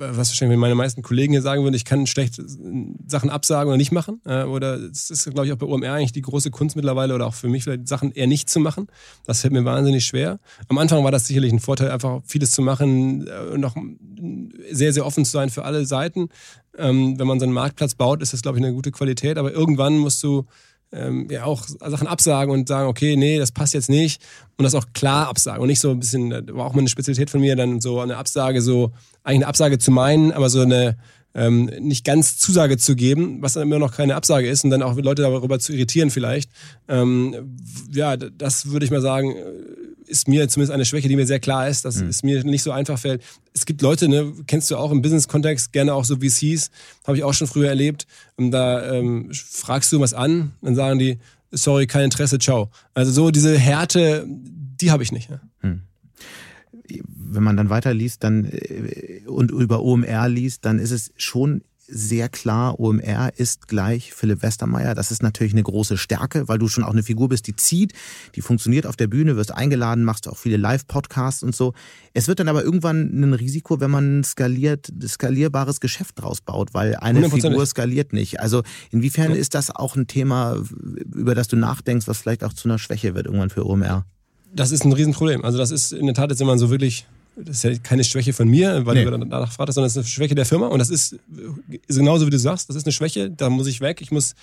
[0.00, 2.40] was wahrscheinlich meine meisten Kollegen hier sagen würden, ich kann schlecht
[3.06, 4.20] Sachen absagen oder nicht machen.
[4.24, 7.26] Äh, oder es ist, glaube ich, auch bei OMR eigentlich die große Kunst mittlerweile oder
[7.26, 8.86] auch für mich vielleicht Sachen eher nicht zu machen.
[9.26, 10.40] Das fällt mir wahnsinnig schwer.
[10.68, 13.76] Am Anfang war das sicherlich ein Vorteil, einfach vieles zu machen äh, und noch
[14.70, 16.28] sehr, sehr offen zu sein für alle Seiten.
[16.78, 19.36] Ähm, wenn man so einen Marktplatz baut, ist das, glaube ich, eine gute Qualität.
[19.36, 20.46] Aber irgendwann musst du
[20.92, 24.22] ähm, ja auch Sachen absagen und sagen, okay, nee, das passt jetzt nicht
[24.56, 26.88] und das auch klar absagen und nicht so ein bisschen, das war auch mal eine
[26.88, 28.92] Spezialität von mir, dann so eine Absage, so
[29.22, 30.96] eigentlich eine Absage zu meinen, aber so eine
[31.34, 34.82] ähm, nicht ganz Zusage zu geben, was dann immer noch keine Absage ist und dann
[34.82, 36.50] auch Leute darüber zu irritieren vielleicht.
[36.88, 37.56] Ähm,
[37.92, 39.36] ja, das würde ich mal sagen,
[40.10, 42.08] ist mir zumindest eine Schwäche, die mir sehr klar ist, dass mhm.
[42.08, 43.22] es mir nicht so einfach fällt.
[43.54, 46.70] Es gibt Leute, ne, kennst du auch im Business-Kontext, gerne auch so VCs,
[47.06, 48.06] habe ich auch schon früher erlebt.
[48.36, 51.18] Und da ähm, fragst du was an, dann sagen die,
[51.50, 52.70] sorry, kein Interesse, ciao.
[52.94, 55.30] Also so diese Härte, die habe ich nicht.
[55.30, 55.40] Ne?
[55.62, 55.82] Mhm
[57.32, 62.28] wenn man dann weiterliest dann, äh, und über OMR liest, dann ist es schon sehr
[62.28, 64.94] klar, OMR ist gleich Philipp Westermeier.
[64.94, 67.92] Das ist natürlich eine große Stärke, weil du schon auch eine Figur bist, die zieht,
[68.34, 71.74] die funktioniert auf der Bühne, wirst eingeladen, machst auch viele Live-Podcasts und so.
[72.14, 76.74] Es wird dann aber irgendwann ein Risiko, wenn man ein skaliert, skalierbares Geschäft draus baut,
[76.74, 78.40] weil eine Figur skaliert nicht.
[78.40, 79.36] Also inwiefern ja.
[79.36, 80.62] ist das auch ein Thema,
[81.14, 84.04] über das du nachdenkst, was vielleicht auch zu einer Schwäche wird irgendwann für OMR?
[84.52, 85.44] Das ist ein Riesenproblem.
[85.44, 87.06] Also das ist in der Tat jetzt, wenn man so wirklich
[87.36, 89.04] das ist ja keine Schwäche von mir, weil nee.
[89.04, 90.66] du danach fragst, sondern das ist eine Schwäche der Firma.
[90.68, 91.16] Und das ist,
[91.86, 94.00] ist genauso, wie du sagst, das ist eine Schwäche, da muss ich weg.
[94.00, 94.34] Ich muss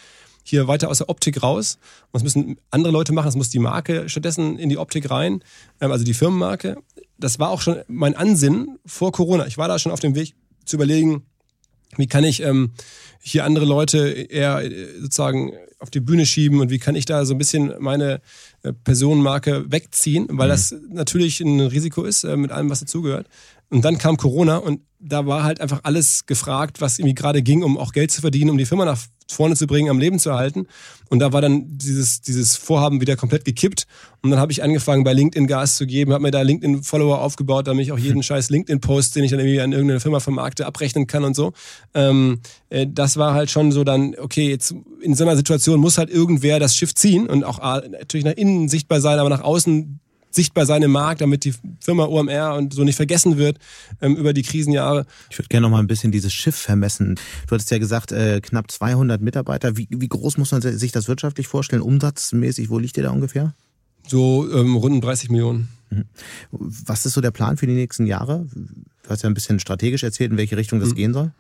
[0.44, 1.77] hier weiter aus der Optik raus.
[2.12, 3.25] Und das müssen andere Leute machen.
[3.25, 5.44] Das muss die Marke stattdessen in die Optik rein,
[5.82, 6.77] ähm, also die Firmenmarke.
[7.17, 9.48] Das war auch schon mein Ansinnen vor Corona.
[9.48, 11.24] Ich war da schon auf dem Weg zu überlegen,
[11.98, 12.72] wie kann ich ähm,
[13.21, 17.24] hier andere Leute eher äh, sozusagen auf die Bühne schieben und wie kann ich da
[17.25, 18.21] so ein bisschen meine
[18.63, 20.51] äh, Personenmarke wegziehen, weil mhm.
[20.51, 23.27] das natürlich ein Risiko ist äh, mit allem, was dazugehört.
[23.69, 27.63] Und dann kam Corona und da war halt einfach alles gefragt, was irgendwie gerade ging,
[27.63, 30.29] um auch Geld zu verdienen, um die Firma nach vorne zu bringen, am Leben zu
[30.29, 30.67] erhalten.
[31.09, 33.86] Und da war dann dieses, dieses Vorhaben wieder komplett gekippt.
[34.21, 37.67] Und dann habe ich angefangen, bei LinkedIn Gas zu geben, habe mir da LinkedIn-Follower aufgebaut,
[37.67, 41.07] damit ich auch jeden scheiß LinkedIn-Post, den ich dann irgendwie an irgendeine Firma vermarkte, abrechnen
[41.07, 41.53] kann und so.
[41.93, 45.97] Ähm, äh, das war halt schon so dann, okay, jetzt in so einer Situation muss
[45.97, 50.00] halt irgendwer das Schiff ziehen und auch natürlich nach innen sichtbar sein, aber nach außen
[50.29, 53.58] sichtbar sein im Markt, damit die Firma OMR und so nicht vergessen wird
[54.01, 55.06] ähm, über die Krisenjahre.
[55.30, 57.15] Ich würde gerne noch mal ein bisschen dieses Schiff vermessen.
[57.47, 59.78] Du hattest ja gesagt, äh, knapp 200 Mitarbeiter.
[59.78, 61.82] Wie, wie groß muss man sich das wirtschaftlich vorstellen?
[61.82, 63.54] Umsatzmäßig, wo liegt ihr da ungefähr?
[64.08, 65.69] So ähm, rund 30 Millionen.
[65.89, 66.06] Mhm.
[66.51, 68.45] Was ist so der Plan für die nächsten Jahre?
[68.54, 70.95] Du hast ja ein bisschen strategisch erzählt, in welche Richtung das mhm.
[70.95, 71.32] gehen soll.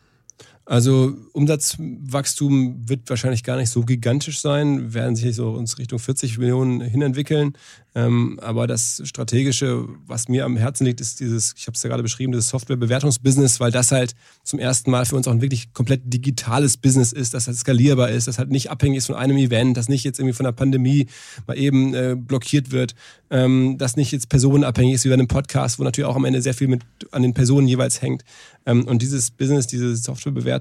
[0.69, 6.37] Also Umsatzwachstum wird wahrscheinlich gar nicht so gigantisch sein, werden sich so uns Richtung 40
[6.39, 7.53] Millionen hinentwickeln.
[7.95, 11.89] Ähm, aber das Strategische, was mir am Herzen liegt, ist dieses, ich habe es ja
[11.89, 15.73] gerade beschrieben, dieses Softwarebewertungsbusiness, weil das halt zum ersten Mal für uns auch ein wirklich
[15.73, 19.37] komplett digitales Business ist, das halt skalierbar ist, das halt nicht abhängig ist von einem
[19.37, 21.07] Event, das nicht jetzt irgendwie von der Pandemie
[21.47, 22.93] mal eben äh, blockiert wird,
[23.31, 26.41] ähm, das nicht jetzt personenabhängig ist wie bei einem Podcast, wo natürlich auch am Ende
[26.41, 28.23] sehr viel mit an den Personen jeweils hängt.
[28.67, 30.56] Ähm, und dieses Business, diese Softwarebewertung,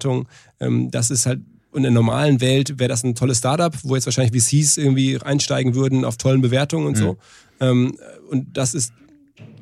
[0.61, 1.41] ähm, das ist halt
[1.75, 5.75] in der normalen Welt wäre das ein tolles Startup, wo jetzt wahrscheinlich VCs irgendwie einsteigen
[5.75, 7.01] würden auf tollen Bewertungen und mhm.
[7.01, 7.17] so.
[7.61, 7.99] Ähm,
[8.31, 8.93] und das ist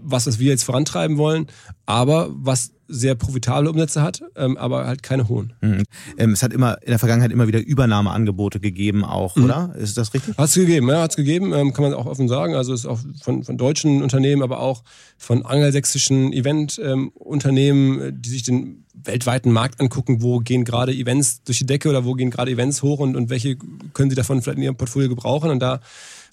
[0.00, 1.48] was, was wir jetzt vorantreiben wollen,
[1.86, 5.52] aber was sehr profitable Umsätze hat, ähm, aber halt keine hohen.
[5.60, 5.82] Mhm.
[6.18, 9.44] Ähm, es hat immer in der Vergangenheit immer wieder Übernahmeangebote gegeben, auch, mhm.
[9.44, 9.74] oder?
[9.76, 10.36] Ist das richtig?
[10.36, 12.54] Hat es gegeben, ja, hat es gegeben, ähm, kann man auch offen sagen.
[12.54, 14.82] Also es ist auch von, von deutschen Unternehmen, aber auch
[15.16, 21.58] von angelsächsischen Event-Unternehmen, ähm, die sich den weltweiten Markt angucken, wo gehen gerade Events durch
[21.58, 23.56] die Decke oder wo gehen gerade Events hoch und, und welche
[23.92, 25.50] können sie davon vielleicht in ihrem Portfolio gebrauchen.
[25.50, 25.80] Und da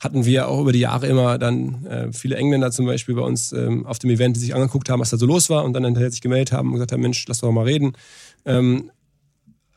[0.02, 3.54] hatten wir auch über die Jahre immer dann äh, viele Engländer zum Beispiel bei uns
[3.54, 5.86] ähm, auf dem Event, die sich angeguckt haben, was da so los war und dann
[5.86, 7.94] hinterher sich gemeldet haben und gesagt haben, Mensch, lass doch mal reden.
[8.44, 8.90] Ähm,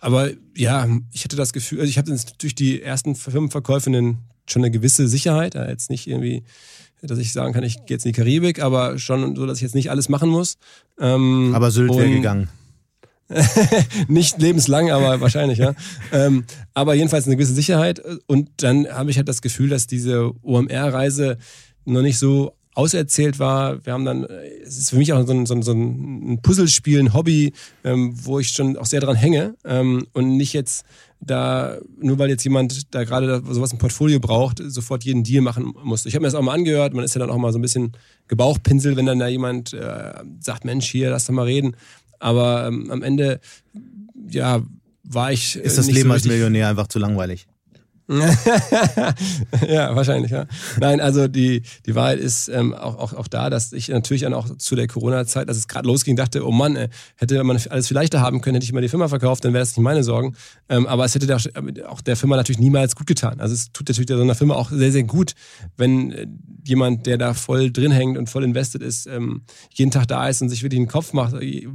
[0.00, 4.70] aber ja, ich hatte das Gefühl, also ich habe durch die ersten Firmenverkäufe schon eine
[4.70, 6.42] gewisse Sicherheit, jetzt nicht irgendwie,
[7.02, 9.62] dass ich sagen kann, ich gehe jetzt in die Karibik, aber schon so, dass ich
[9.62, 10.56] jetzt nicht alles machen muss.
[10.98, 12.48] Ähm, aber Sylt wäre gegangen.
[14.08, 15.74] nicht lebenslang, aber wahrscheinlich, ja.
[16.12, 18.02] Ähm, aber jedenfalls eine gewisse Sicherheit.
[18.26, 21.38] Und dann habe ich halt das Gefühl, dass diese OMR-Reise
[21.84, 23.84] noch nicht so auserzählt war.
[23.87, 26.98] Wir haben dann, es ist für mich auch so ein, so ein, so ein Puzzlespiel,
[26.98, 27.52] ein Hobby,
[27.84, 30.84] ähm, wo ich schon auch sehr dran hänge ähm, und nicht jetzt
[31.20, 35.72] da, nur weil jetzt jemand da gerade sowas im Portfolio braucht, sofort jeden Deal machen
[35.82, 36.04] muss.
[36.04, 37.62] Ich habe mir das auch mal angehört, man ist ja dann auch mal so ein
[37.62, 37.92] bisschen
[38.28, 41.76] gebauchpinselt, wenn dann da jemand äh, sagt, Mensch, hier, lass doch mal reden.
[42.24, 43.38] Aber ähm, am Ende,
[44.30, 44.62] ja,
[45.02, 45.56] war ich.
[45.56, 47.46] Äh, Ist das Leben so als Millionär einfach zu langweilig?
[49.66, 50.44] ja, wahrscheinlich, ja.
[50.78, 54.34] Nein, also die, die Wahrheit ist ähm, auch, auch, auch da, dass ich natürlich dann
[54.34, 57.88] auch zu der Corona-Zeit, als es gerade losging, dachte, oh Mann, ey, hätte man alles
[57.88, 60.04] viel leichter haben können, hätte ich mal die Firma verkauft, dann wäre das nicht meine
[60.04, 60.36] Sorgen.
[60.68, 61.34] Ähm, aber es hätte
[61.88, 63.40] auch der Firma natürlich niemals gut getan.
[63.40, 65.32] Also es tut natürlich so einer Firma auch sehr, sehr gut,
[65.78, 66.26] wenn äh,
[66.66, 70.42] jemand, der da voll drin hängt und voll invested ist, ähm, jeden Tag da ist
[70.42, 71.66] und sich wirklich den Kopf macht, äh,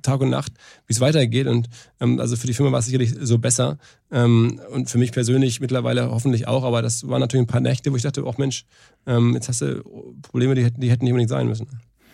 [0.00, 0.52] Tag und Nacht,
[0.86, 1.46] wie es weitergeht.
[1.46, 1.68] Und
[2.00, 3.76] ähm, also für die Firma war es sicherlich so besser.
[4.12, 7.92] Ähm, und für mich persönlich mittlerweile hoffentlich auch, aber das waren natürlich ein paar Nächte,
[7.92, 8.64] wo ich dachte, oh Mensch,
[9.06, 9.82] ähm, jetzt hast du
[10.22, 11.66] Probleme, die hätten, die hätten nicht unbedingt sein müssen.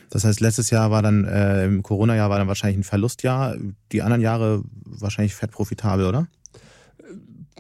[0.09, 3.57] Das heißt, letztes Jahr war dann, äh, im Corona-Jahr war dann wahrscheinlich ein Verlustjahr,
[3.93, 6.29] die anderen Jahre wahrscheinlich fett profitabel, oder?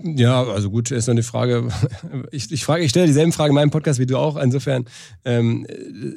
[0.02, 1.68] Ja, also gut, ist noch die Frage.
[2.30, 4.36] Ich, ich frage, ich stelle dieselben Fragen in meinem Podcast wie du auch.
[4.36, 4.86] Insofern,
[5.24, 5.66] ähm,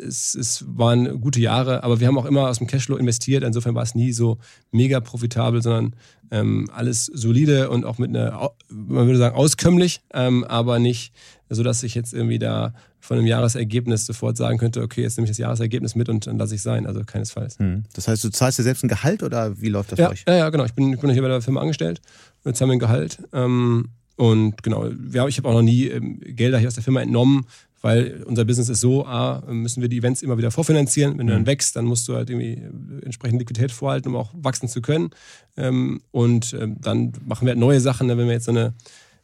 [0.07, 3.43] es, es waren gute Jahre, aber wir haben auch immer aus dem Cashflow investiert.
[3.43, 4.38] Insofern war es nie so
[4.71, 5.95] mega profitabel, sondern
[6.31, 11.13] ähm, alles solide und auch mit einer, man würde sagen, auskömmlich, ähm, aber nicht
[11.49, 12.73] so, dass ich jetzt irgendwie da
[13.05, 16.39] von einem Jahresergebnis sofort sagen könnte, okay, jetzt nehme ich das Jahresergebnis mit und dann
[16.39, 16.87] lasse ich sein.
[16.87, 17.59] Also keinesfalls.
[17.59, 17.83] Hm.
[17.93, 20.23] Das heißt, du zahlst dir selbst ein Gehalt oder wie läuft das ja, für euch?
[20.27, 20.65] Ja, ja, genau.
[20.65, 22.01] Ich bin, ich bin hier bei der Firma angestellt
[22.43, 23.19] und zahlen mir ein Gehalt.
[23.31, 27.01] Ähm, und genau, wir, ich habe auch noch nie ähm, Gelder hier aus der Firma
[27.01, 27.45] entnommen,
[27.81, 31.19] weil unser Business ist so, A, müssen wir die Events immer wieder vorfinanzieren.
[31.19, 31.47] Wenn du dann mhm.
[31.47, 35.11] wächst, dann musst du halt irgendwie äh, entsprechend Liquidität vorhalten, um auch wachsen zu können.
[35.57, 38.17] Ähm, und ähm, dann machen wir halt neue Sachen, ne?
[38.17, 38.73] wenn wir jetzt so eine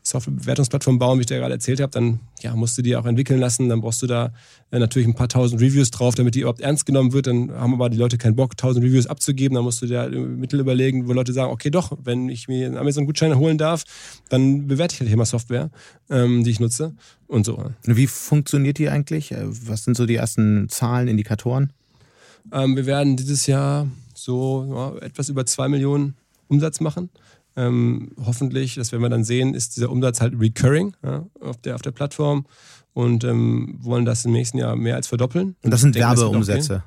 [0.04, 3.40] Softwarebewertungsplattform bauen, wie ich dir gerade erzählt habe, dann ja, musst du die auch entwickeln
[3.40, 3.70] lassen.
[3.70, 4.34] Dann brauchst du da
[4.72, 7.28] äh, natürlich ein paar tausend Reviews drauf, damit die überhaupt ernst genommen wird.
[7.28, 9.56] Dann haben aber die Leute keinen Bock, tausend Reviews abzugeben.
[9.56, 12.78] Dann musst du dir Mittel überlegen, wo Leute sagen, okay, doch, wenn ich mir einen
[12.78, 13.84] Amazon-Gutschein holen darf,
[14.30, 15.70] dann bewerte ich halt hier mal Software,
[16.10, 16.96] ähm, die ich nutze
[17.28, 17.64] und so.
[17.84, 19.32] Wie funktioniert die eigentlich?
[19.32, 21.74] Äh, was sind so die ersten Zahlen, Indikatoren?
[22.52, 24.68] Ähm, wir werden dieses Jahr so
[25.00, 26.16] ja, etwas über zwei Millionen
[26.48, 27.10] Umsatz machen.
[27.56, 31.76] Ähm, hoffentlich, das werden wir dann sehen, ist dieser Umsatz halt recurring ja, auf, der,
[31.76, 32.46] auf der Plattform
[32.94, 35.56] und ähm, wollen das im nächsten Jahr mehr als verdoppeln.
[35.62, 36.84] Und das sind denke, Werbeumsätze?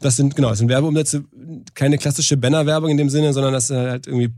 [0.00, 1.24] Das sind, genau, das sind Werbeumsätze,
[1.74, 4.32] keine klassische Bannerwerbung in dem Sinne, sondern das sind halt irgendwie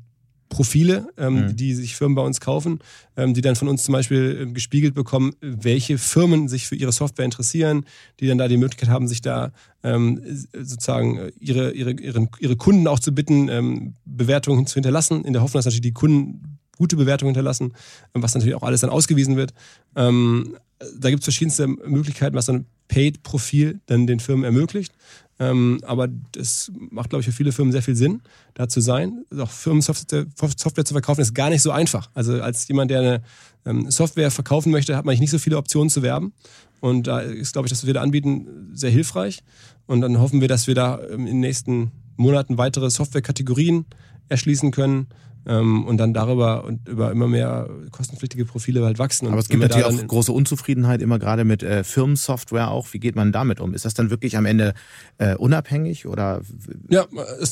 [0.49, 1.57] Profile, ähm, mhm.
[1.57, 2.81] die sich Firmen bei uns kaufen,
[3.17, 6.93] ähm, die dann von uns zum Beispiel äh, gespiegelt bekommen, welche Firmen sich für ihre
[6.93, 7.85] Software interessieren,
[8.21, 10.21] die dann da die Möglichkeit haben, sich da ähm,
[10.53, 15.33] sozusagen äh, ihre, ihre, ihre, ihre Kunden auch zu bitten, ähm, Bewertungen zu hinterlassen, in
[15.33, 17.75] der Hoffnung, dass natürlich die Kunden gute Bewertungen hinterlassen,
[18.15, 19.53] was natürlich auch alles dann ausgewiesen wird.
[19.97, 20.57] Ähm,
[20.99, 24.95] da gibt es verschiedenste Möglichkeiten, was so ein Paid-Profil dann den Firmen ermöglicht.
[25.41, 28.23] Ähm, aber das macht, glaube ich, für viele Firmen sehr viel Sinn,
[28.55, 29.25] da zu sein.
[29.39, 32.11] Auch Firmensoftware Software zu verkaufen ist gar nicht so einfach.
[32.15, 33.23] Also als jemand, der eine
[33.65, 36.33] ähm, Software verkaufen möchte, hat man nicht so viele Optionen zu werben.
[36.81, 39.43] Und da ist, glaube ich, das, was wir da anbieten, sehr hilfreich.
[39.87, 43.87] Und dann hoffen wir, dass wir da ähm, in den nächsten Monaten weitere Softwarekategorien
[44.29, 45.07] erschließen können
[45.49, 49.27] ähm, und dann darüber und über immer mehr kostenpflichtige Profile halt wachsen.
[49.29, 52.93] Aber es gibt natürlich auch große Unzufriedenheit immer gerade mit äh, Firmensoftware auch.
[52.93, 53.75] Wie geht man damit um?
[53.75, 54.75] Ist das dann wirklich am Ende
[55.17, 56.43] äh, unabhängig oder?
[56.89, 57.07] Ja,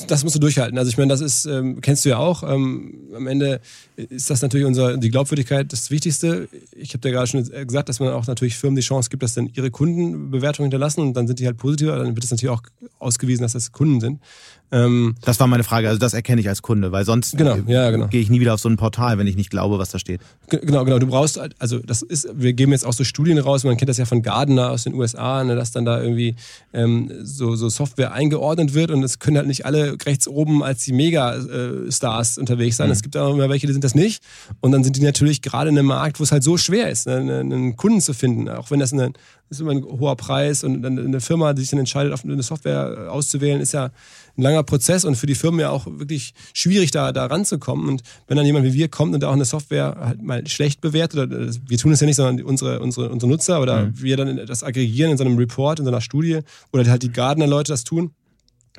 [0.07, 0.77] das musst du durchhalten.
[0.77, 2.43] Also ich meine, das ist ähm, kennst du ja auch.
[2.43, 3.59] Ähm, am Ende
[3.95, 6.47] ist das natürlich unser die Glaubwürdigkeit das Wichtigste.
[6.75, 9.33] Ich habe dir gerade schon gesagt, dass man auch natürlich Firmen die Chance gibt, dass
[9.33, 11.97] dann ihre Kunden Bewertungen hinterlassen und dann sind die halt positiver.
[11.97, 12.63] Dann wird es natürlich auch
[12.99, 14.21] ausgewiesen, dass das Kunden sind.
[14.71, 15.87] Ähm, das war meine Frage.
[15.87, 18.07] Also das erkenne ich als Kunde, weil sonst genau, ja, genau.
[18.07, 20.19] gehe ich nie wieder auf so ein Portal, wenn ich nicht glaube, was da steht.
[20.49, 20.99] Genau, genau.
[20.99, 23.63] Du brauchst, halt, also das ist, wir geben jetzt auch so Studien raus.
[23.63, 26.35] Man kennt das ja von Gardner aus den USA, ne, dass dann da irgendwie
[26.73, 30.83] ähm, so, so Software eingeordnet wird und es können halt nicht alle rechts oben als
[30.83, 32.87] die Mega-Stars unterwegs sein.
[32.87, 32.93] Mhm.
[32.93, 34.21] Es gibt auch immer welche, die sind das nicht.
[34.59, 37.07] Und dann sind die natürlich gerade in einem Markt, wo es halt so schwer ist,
[37.07, 39.13] ne, einen Kunden zu finden, auch wenn das eine
[39.49, 43.07] ist immer ein hoher Preis und eine Firma, die sich dann entscheidet, auf eine Software
[43.09, 43.91] auszuwählen, ist ja
[44.37, 47.89] ein langer Prozess und für die Firmen ja auch wirklich schwierig, da, da ranzukommen.
[47.89, 51.31] Und wenn dann jemand wie wir kommt und auch eine Software halt mal schlecht bewertet,
[51.31, 54.01] oder wir tun es ja nicht, sondern unsere, unsere, unsere Nutzer oder mhm.
[54.01, 56.39] wir dann das aggregieren in so einem Report, in so einer Studie
[56.71, 58.11] oder halt die Gardner-Leute das tun,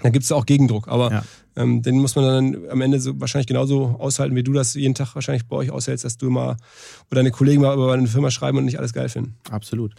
[0.02, 0.88] dann gibt es auch Gegendruck.
[0.88, 1.24] Aber ja.
[1.56, 4.94] ähm, den muss man dann am Ende so wahrscheinlich genauso aushalten, wie du das jeden
[4.94, 6.56] Tag wahrscheinlich bei euch aushältst, dass du mal
[7.10, 9.36] oder deine Kollegen mal über eine Firma schreiben und nicht alles geil finden.
[9.50, 9.94] Absolut.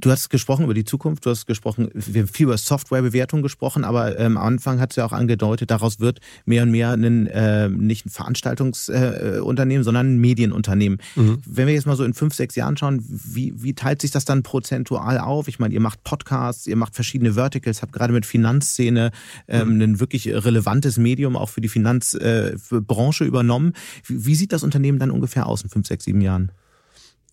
[0.00, 3.82] Du hast gesprochen über die Zukunft, du hast gesprochen, wir haben viel über Softwarebewertung gesprochen,
[3.82, 7.26] aber ähm, am Anfang hat es ja auch angedeutet, daraus wird mehr und mehr ein,
[7.26, 10.98] äh, nicht ein Veranstaltungsunternehmen, äh, sondern ein Medienunternehmen.
[11.16, 11.38] Mhm.
[11.44, 14.24] Wenn wir jetzt mal so in fünf, sechs Jahren schauen, wie, wie teilt sich das
[14.24, 15.48] dann prozentual auf?
[15.48, 19.10] Ich meine, ihr macht Podcasts, ihr macht verschiedene Verticals, habt gerade mit Finanzszene
[19.48, 19.82] ähm, mhm.
[19.82, 23.72] ein wirklich relevantes Medium auch für die Finanzbranche äh, übernommen.
[24.06, 26.52] Wie, wie sieht das Unternehmen dann ungefähr aus in fünf, sechs, sieben Jahren?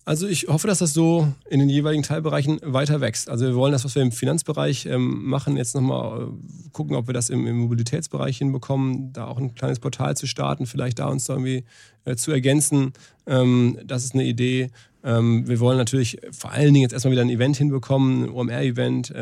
[0.06, 3.28] Also ich hoffe, dass das so in den jeweiligen Teilbereichen weiter wächst.
[3.28, 7.08] Also wir wollen das, was wir im Finanzbereich ähm, machen, jetzt nochmal äh, gucken, ob
[7.08, 11.24] wir das im, Mobilitätsbereich hinbekommen, da auch ein kleines Portal zu starten, vielleicht da uns
[11.24, 11.64] da irgendwie
[12.04, 12.92] äh, zu ergänzen.
[13.26, 14.70] Ähm, das ist eine Idee.
[15.02, 19.12] Ähm, wir wollen natürlich vor allen Dingen jetzt erstmal wieder ein Event hinbekommen, ein OMR-Event.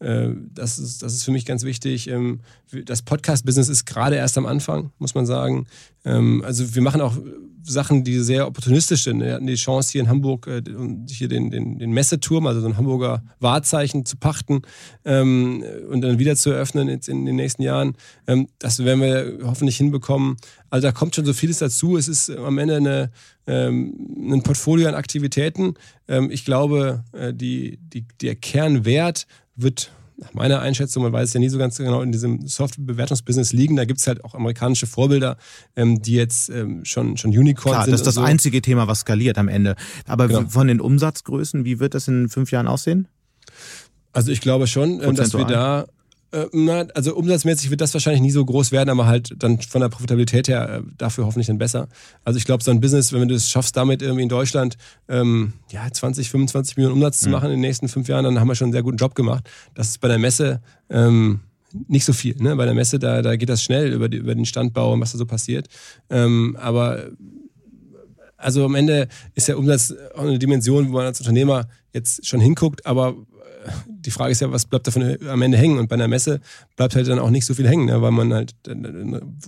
[0.00, 2.08] Äh, das, ist, das ist für mich ganz wichtig.
[2.08, 2.40] Ähm,
[2.84, 5.66] das Podcast-Business ist gerade erst am Anfang, muss man sagen.
[6.04, 7.16] Ähm, also wir machen auch
[7.62, 9.20] Sachen, die sehr opportunistisch sind.
[9.20, 10.62] Wir hatten die Chance hier in Hamburg, äh,
[11.10, 14.62] hier den, den, den Messeturm, also so ein Hamburger Wahrzeichen zu pachten
[15.04, 17.94] ähm, und dann wieder zu eröffnen in den nächsten Jahren.
[18.58, 20.36] Das werden wir hoffentlich hinbekommen.
[20.70, 21.96] Also da kommt schon so vieles dazu.
[21.96, 23.10] Es ist am Ende eine,
[23.46, 25.74] ein Portfolio an Aktivitäten.
[26.30, 29.26] Ich glaube, äh, die, die, der Kernwert
[29.58, 33.52] wird nach meiner Einschätzung, man weiß es ja nie so ganz genau, in diesem Softwarebewertungsbusiness
[33.52, 33.76] liegen.
[33.76, 35.36] Da gibt es halt auch amerikanische Vorbilder,
[35.76, 37.92] ähm, die jetzt ähm, schon, schon Unicorn Klar, sind.
[37.92, 38.22] Das ist das so.
[38.22, 39.76] einzige Thema, was skaliert am Ende.
[40.06, 40.48] Aber genau.
[40.48, 43.06] von den Umsatzgrößen, wie wird das in fünf Jahren aussehen?
[44.12, 45.86] Also ich glaube schon, ähm, dass wir da
[46.30, 49.80] äh, na, also umsatzmäßig wird das wahrscheinlich nie so groß werden, aber halt dann von
[49.80, 51.88] der Profitabilität her äh, dafür hoffentlich dann besser.
[52.24, 54.76] Also ich glaube, so ein Business, wenn du es schaffst, damit irgendwie in Deutschland
[55.08, 58.48] ähm, ja, 20, 25 Millionen Umsatz zu machen in den nächsten fünf Jahren, dann haben
[58.48, 59.48] wir schon einen sehr guten Job gemacht.
[59.74, 60.60] Das ist bei der Messe
[60.90, 61.40] ähm,
[61.86, 62.36] nicht so viel.
[62.36, 62.56] Ne?
[62.56, 65.12] Bei der Messe, da, da geht das schnell über, die, über den Standbau und was
[65.12, 65.68] da so passiert.
[66.10, 67.10] Ähm, aber
[68.36, 72.40] also am Ende ist der Umsatz auch eine Dimension, wo man als Unternehmer jetzt schon
[72.40, 73.16] hinguckt, aber
[73.86, 75.78] die Frage ist ja, was bleibt davon am Ende hängen?
[75.78, 76.40] Und bei einer Messe
[76.76, 78.00] bleibt halt dann auch nicht so viel hängen, ne?
[78.00, 78.54] weil man halt,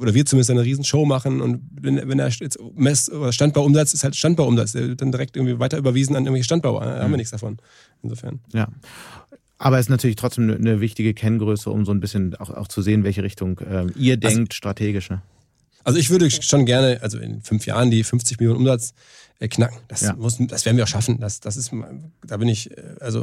[0.01, 3.95] oder wir zumindest eine riesen Show machen und wenn, wenn der jetzt Mess- oder Standbauumsatz
[3.95, 6.81] ist halt Standbauumsatz, der wird dann direkt irgendwie weiter überwiesen an irgendwelche Standbauer.
[6.81, 7.17] Da haben wir mhm.
[7.17, 7.59] nichts davon.
[8.03, 8.41] Insofern.
[8.53, 8.69] Ja.
[9.59, 12.81] Aber es ist natürlich trotzdem eine wichtige Kenngröße, um so ein bisschen auch, auch zu
[12.81, 15.11] sehen, welche Richtung äh, ihr also denkt, also, strategisch.
[15.11, 15.21] Ne?
[15.85, 18.95] Also ich würde schon gerne, also in fünf Jahren die 50 Millionen Umsatz
[19.49, 19.79] knacken.
[19.89, 20.15] Das, ja.
[20.15, 21.19] muss, das werden wir auch schaffen.
[21.19, 21.73] Das, das ist,
[22.27, 23.23] da bin ich, äh, also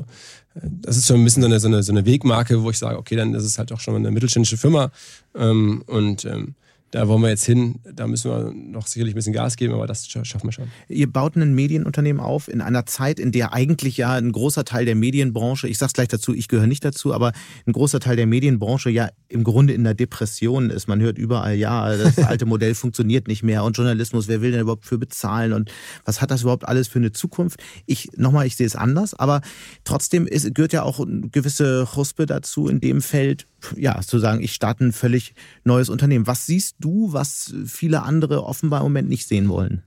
[0.56, 2.78] äh, das ist schon ein bisschen so eine, so eine, so eine Wegmarke, wo ich
[2.78, 4.92] sage, okay, dann ist es halt auch schon eine mittelständische Firma.
[5.36, 6.56] Ähm, und ähm,
[6.92, 7.80] da wollen wir jetzt hin.
[7.94, 10.68] Da müssen wir noch sicherlich ein bisschen Gas geben, aber das schaffen wir schon.
[10.88, 14.86] Ihr baut ein Medienunternehmen auf in einer Zeit, in der eigentlich ja ein großer Teil
[14.86, 17.34] der Medienbranche, ich sag's gleich dazu, ich gehöre nicht dazu, aber
[17.66, 20.88] ein großer Teil der Medienbranche ja im Grunde in der Depression ist.
[20.88, 24.62] Man hört überall, ja, das alte Modell funktioniert nicht mehr und Journalismus, wer will denn
[24.62, 25.70] überhaupt für bezahlen und
[26.06, 27.60] was hat das überhaupt alles für eine Zukunft?
[27.86, 29.42] Ich, nochmal, ich sehe es anders, aber
[29.84, 33.46] trotzdem ist, gehört ja auch eine gewisse Huspe dazu in dem Feld,
[33.76, 35.34] ja, zu sagen, ich starte ein völlig
[35.66, 36.28] neues Unternehmen.
[36.28, 39.84] Was siehst du, was viele andere offenbar im Moment nicht sehen wollen?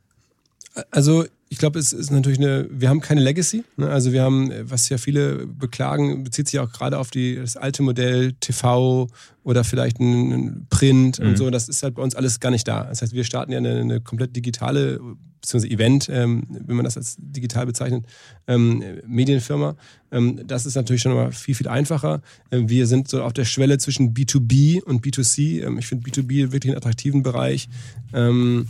[0.90, 3.64] Also ich glaube, es ist natürlich eine, wir haben keine Legacy.
[3.76, 3.90] Ne?
[3.90, 7.82] Also wir haben, was ja viele beklagen, bezieht sich auch gerade auf die, das alte
[7.82, 9.08] Modell TV
[9.42, 11.26] oder vielleicht ein Print mhm.
[11.26, 11.50] und so.
[11.50, 12.84] Das ist halt bei uns alles gar nicht da.
[12.84, 15.00] Das heißt, wir starten ja eine, eine komplett digitale,
[15.40, 18.06] beziehungsweise Event, ähm, wenn man das als digital bezeichnet,
[18.46, 19.74] ähm, Medienfirma.
[20.12, 22.22] Ähm, das ist natürlich schon mal viel, viel einfacher.
[22.52, 25.66] Ähm, wir sind so auf der Schwelle zwischen B2B und B2C.
[25.66, 27.68] Ähm, ich finde B2B wirklich einen attraktiven Bereich.
[28.12, 28.68] Ähm,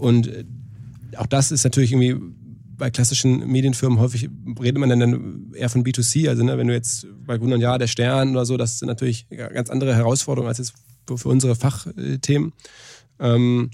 [0.00, 0.30] und
[1.16, 2.16] auch das ist natürlich irgendwie
[2.76, 4.28] bei klassischen Medienfirmen häufig
[4.60, 6.28] redet man dann eher von B2C.
[6.28, 8.88] Also ne, wenn du jetzt bei Grund und Jahr der Stern oder so, das sind
[8.88, 10.74] natürlich ganz andere Herausforderungen als jetzt
[11.06, 12.52] für unsere Fachthemen.
[13.20, 13.70] Ähm,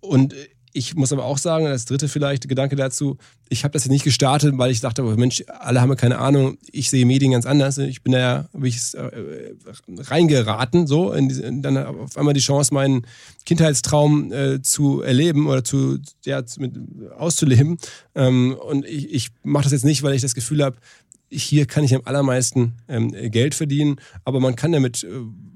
[0.00, 0.34] und
[0.72, 3.16] ich muss aber auch sagen, das dritte vielleicht Gedanke dazu,
[3.48, 6.18] ich habe das jetzt nicht gestartet, weil ich dachte, oh Mensch, alle haben ja keine
[6.18, 7.78] Ahnung, ich sehe Medien ganz anders.
[7.78, 9.54] Ich bin da ja ich, äh,
[9.98, 13.06] reingeraten, so, in diese, dann auf einmal die Chance, meinen
[13.46, 16.74] Kindheitstraum äh, zu erleben oder zu, ja, mit,
[17.16, 17.78] auszuleben.
[18.14, 20.76] Ähm, und ich, ich mache das jetzt nicht, weil ich das Gefühl habe,
[21.30, 25.08] hier kann ich am allermeisten ähm, Geld verdienen, aber man kann damit äh,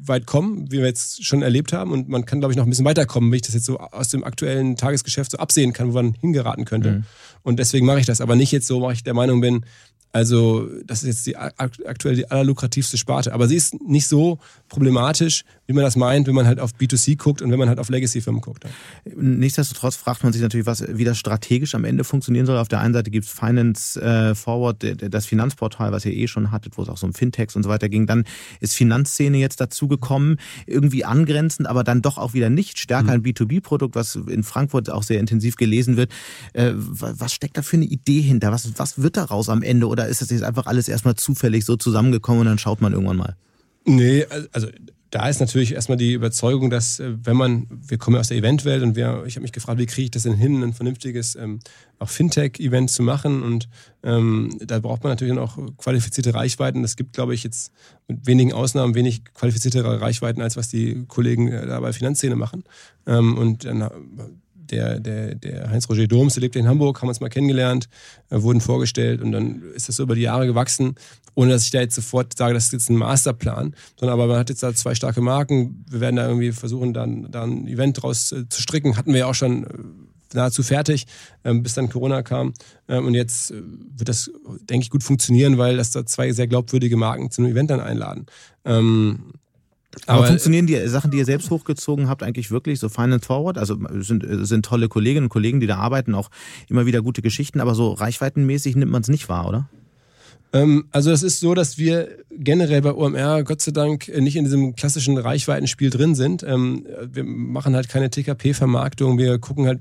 [0.05, 1.93] weit kommen, wie wir jetzt schon erlebt haben.
[1.93, 4.09] Und man kann, glaube ich, noch ein bisschen weiterkommen, wenn ich das jetzt so aus
[4.09, 6.93] dem aktuellen Tagesgeschäft so absehen kann, wo man hingeraten könnte.
[6.93, 7.05] Mhm.
[7.43, 8.21] Und deswegen mache ich das.
[8.21, 9.65] Aber nicht jetzt so, weil ich der Meinung bin,
[10.13, 13.33] also das ist jetzt die aktuell die allerlukrativste Sparte.
[13.33, 17.17] Aber sie ist nicht so problematisch, wie man das meint, wenn man halt auf B2C
[17.17, 18.65] guckt und wenn man halt auf Legacy-Firmen guckt.
[19.05, 22.59] Nichtsdestotrotz fragt man sich natürlich, was, wie das strategisch am Ende funktionieren soll.
[22.59, 26.51] Auf der einen Seite gibt es Finance äh, Forward, das Finanzportal, was ihr eh schon
[26.51, 28.07] hattet, wo es auch so um Fintechs und so weiter ging.
[28.07, 28.25] Dann
[28.61, 32.79] ist Finanzszene jetzt dazugekommen, irgendwie angrenzend, aber dann doch auch wieder nicht.
[32.79, 33.11] Stärker mhm.
[33.11, 36.11] ein B2B-Produkt, was in Frankfurt auch sehr intensiv gelesen wird.
[36.53, 38.53] Äh, was steckt da für eine Idee hinter?
[38.53, 39.87] Was, was wird daraus am Ende?
[39.87, 43.17] Oder ist das jetzt einfach alles erstmal zufällig so zusammengekommen und dann schaut man irgendwann
[43.17, 43.37] mal?
[43.85, 44.69] Nee, also
[45.13, 48.39] da ist natürlich erstmal die Überzeugung, dass äh, wenn man, wir kommen ja aus der
[48.39, 51.37] Eventwelt und wir, ich habe mich gefragt, wie kriege ich das denn hin, ein vernünftiges
[51.37, 51.61] ähm,
[51.99, 53.69] auch Fintech-Event zu machen und
[54.03, 56.83] ähm, da braucht man natürlich auch qualifizierte Reichweiten.
[56.83, 57.73] Es gibt, glaube ich, jetzt
[58.09, 62.65] mit wenigen Ausnahmen wenig qualifiziertere Reichweiten, als was die Kollegen äh, da bei Finanzszene machen.
[63.07, 63.91] Ähm, und dann
[64.73, 67.89] der, der, der Heinz-Roger Doms, der lebt in Hamburg, haben uns mal kennengelernt,
[68.31, 70.95] äh, wurden vorgestellt und dann ist das so über die Jahre gewachsen,
[71.35, 74.39] ohne dass ich da jetzt sofort sage, das ist jetzt ein Masterplan, sondern aber man
[74.39, 78.03] hat jetzt da zwei starke Marken, wir werden da irgendwie versuchen, dann, dann ein Event
[78.03, 79.69] draus äh, zu stricken, hatten wir ja auch schon äh,
[80.35, 81.07] nahezu fertig,
[81.45, 82.55] ähm, bis dann Corona kam.
[82.89, 84.31] Ähm, und jetzt wird das,
[84.69, 87.81] denke ich, gut funktionieren, weil das da zwei sehr glaubwürdige Marken zu einem Event dann
[87.81, 88.27] einladen.
[90.07, 93.59] Aber, aber, funktionieren die Sachen, die ihr selbst hochgezogen habt, eigentlich wirklich so Finance Forward?
[93.59, 96.31] Also sind, sind tolle Kolleginnen und Kollegen, die da arbeiten, auch
[96.69, 99.69] immer wieder gute Geschichten, aber so reichweitenmäßig nimmt man es nicht wahr, oder?
[100.53, 104.45] Ähm, also es ist so, dass wir generell bei OMR Gott sei Dank nicht in
[104.45, 106.43] diesem klassischen Reichweitenspiel drin sind.
[106.43, 109.17] Ähm, wir machen halt keine TKP-Vermarktung.
[109.19, 109.81] Wir gucken halt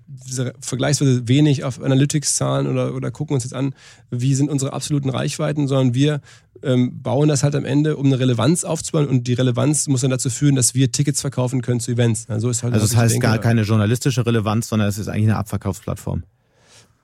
[0.61, 3.75] vergleichsweise wenig auf Analytics-Zahlen oder, oder gucken uns jetzt an,
[4.09, 6.21] wie sind unsere absoluten Reichweiten, sondern wir
[6.63, 10.11] ähm, bauen das halt am Ende, um eine Relevanz aufzubauen und die Relevanz muss dann
[10.11, 12.29] dazu führen, dass wir Tickets verkaufen können zu Events.
[12.29, 15.23] Also, ist halt, also das heißt denke, gar keine journalistische Relevanz, sondern es ist eigentlich
[15.23, 16.23] eine Abverkaufsplattform.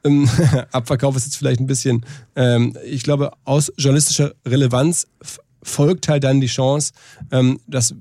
[0.08, 0.30] Ähm,
[0.72, 5.08] Abverkauf ist jetzt vielleicht ein bisschen, ähm, ich glaube, aus journalistischer Relevanz
[5.62, 6.94] folgt halt dann die Chance,
[7.32, 7.94] ähm, dass,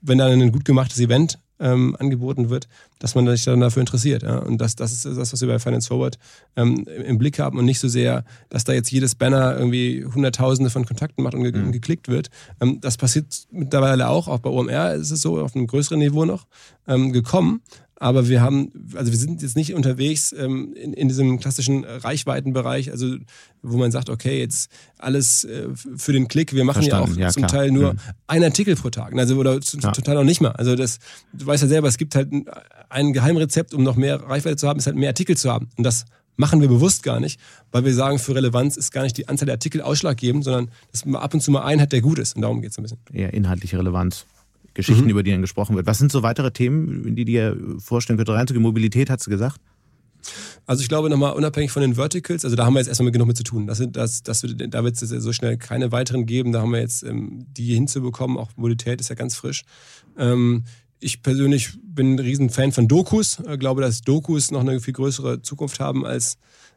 [0.00, 4.22] wenn dann ein gut gemachtes Event ähm, angeboten wird, dass man sich dann dafür interessiert.
[4.22, 4.38] Ja?
[4.38, 6.18] Und das, das ist das, was wir bei Finance Forward
[6.56, 10.70] ähm, im Blick haben und nicht so sehr, dass da jetzt jedes Banner irgendwie Hunderttausende
[10.70, 11.72] von Kontakten macht und, ge mhm.
[11.72, 12.28] geklickt wird.
[12.60, 16.24] Ähm, das passiert mittlerweile auch, auch bei OMR ist es so, auf einem größeren Niveau
[16.24, 16.46] noch
[16.88, 17.62] ähm, gekommen.
[18.02, 22.90] Aber wir haben, also wir sind jetzt nicht unterwegs ähm, in, in diesem klassischen Reichweitenbereich,
[22.90, 23.14] also
[23.62, 26.52] wo man sagt, okay, jetzt alles äh, für den Klick.
[26.52, 27.10] Wir machen Verstanden.
[27.10, 27.60] ja auch ja, zum klar.
[27.60, 27.98] Teil nur mhm.
[28.26, 29.16] einen Artikel pro Tag.
[29.16, 29.92] Also oder zu, ja.
[29.92, 30.50] total noch nicht mal.
[30.50, 30.98] Also das,
[31.32, 32.46] du weißt ja selber, es gibt halt ein,
[32.88, 35.68] ein Geheimrezept, um noch mehr Reichweite zu haben, ist halt mehr Artikel zu haben.
[35.76, 36.04] Und das
[36.36, 37.38] machen wir bewusst gar nicht,
[37.70, 41.04] weil wir sagen, für Relevanz ist gar nicht die Anzahl der Artikel ausschlaggebend, sondern dass
[41.04, 42.34] man ab und zu mal einen hat, der gut ist.
[42.34, 42.98] Und darum geht es ein bisschen.
[43.12, 44.26] Eher inhaltliche Relevanz.
[44.74, 45.10] Geschichten, mhm.
[45.10, 45.86] über die dann gesprochen wird.
[45.86, 48.34] Was sind so weitere Themen, die dir vorstellen könnte?
[48.34, 49.60] Reinzugehen, Mobilität, hat sie gesagt?
[50.66, 53.26] Also ich glaube nochmal unabhängig von den Verticals, also da haben wir jetzt erstmal genug
[53.28, 53.66] mit zu tun.
[53.66, 56.52] Das, das, das, da wird es so schnell keine weiteren geben.
[56.52, 58.36] Da haben wir jetzt ähm, die hinzubekommen.
[58.36, 59.64] Auch Mobilität ist ja ganz frisch.
[60.16, 60.64] Ähm,
[61.00, 63.40] ich persönlich bin ein Riesenfan von Dokus.
[63.50, 66.36] Ich glaube, dass Dokus noch eine viel größere Zukunft haben als,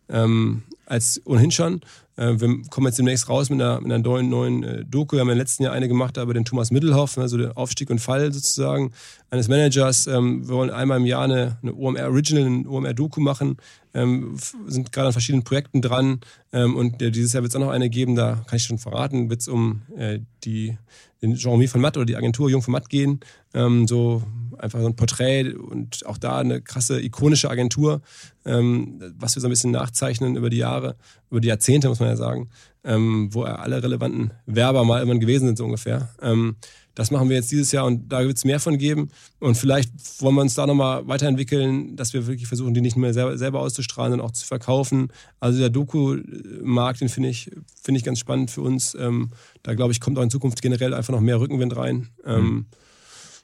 [0.10, 1.82] ähm, als ohnehin schon.
[2.18, 5.16] Äh, wir kommen jetzt demnächst raus mit einer, mit einer neuen, neuen äh, Doku.
[5.16, 8.00] Wir haben im letzten Jahr eine gemacht, aber den Thomas Mittelhoff, also der Aufstieg und
[8.00, 8.92] Fall sozusagen
[9.30, 10.08] eines Managers.
[10.08, 13.58] Ähm, wir wollen einmal im Jahr eine, eine OMR Original, eine OMR Doku machen.
[13.94, 16.20] Ähm, sind gerade an verschiedenen Projekten dran.
[16.54, 19.30] Ähm, und dieses Jahr wird es auch noch eine geben, da kann ich schon verraten,
[19.30, 20.78] wird es um äh, die,
[21.22, 23.20] den Jean-Mi von Matt oder die Agentur Jung von Matt gehen.
[23.54, 24.22] so
[24.58, 28.02] einfach so ein Porträt und auch da eine krasse ikonische Agentur,
[28.46, 30.96] ähm, was wir so ein bisschen nachzeichnen über die Jahre,
[31.36, 32.50] über die Jahrzehnte, muss man ja sagen,
[32.86, 36.10] ähm, wo alle relevanten Werber mal irgendwann gewesen sind, so ungefähr.
[36.22, 36.56] Ähm,
[36.94, 39.10] das machen wir jetzt dieses Jahr und da wird es mehr von geben.
[39.40, 43.14] Und vielleicht wollen wir uns da nochmal weiterentwickeln, dass wir wirklich versuchen, die nicht mehr
[43.14, 45.10] selber, selber auszustrahlen, sondern auch zu verkaufen.
[45.42, 47.52] Also der Doku-Markt, den finde ich,
[47.84, 48.96] find ich ganz spannend für uns.
[48.98, 52.08] Ähm, da glaube ich, kommt auch in Zukunft generell einfach noch mehr Rückenwind rein.
[52.26, 52.66] Ähm, mhm.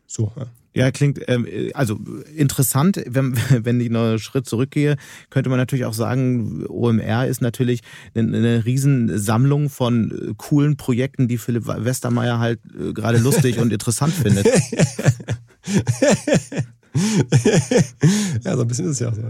[0.08, 0.46] So, ja.
[0.74, 2.00] Ja, klingt ähm, also
[2.36, 3.02] interessant.
[3.06, 4.96] Wenn, wenn ich noch einen Schritt zurückgehe,
[5.30, 7.82] könnte man natürlich auch sagen, OMR ist natürlich
[8.16, 13.74] eine, eine Riesensammlung von äh, coolen Projekten, die Philipp Westermeier halt äh, gerade lustig und
[13.74, 14.46] interessant findet.
[18.44, 19.22] ja, so ein bisschen ist es ja auch so.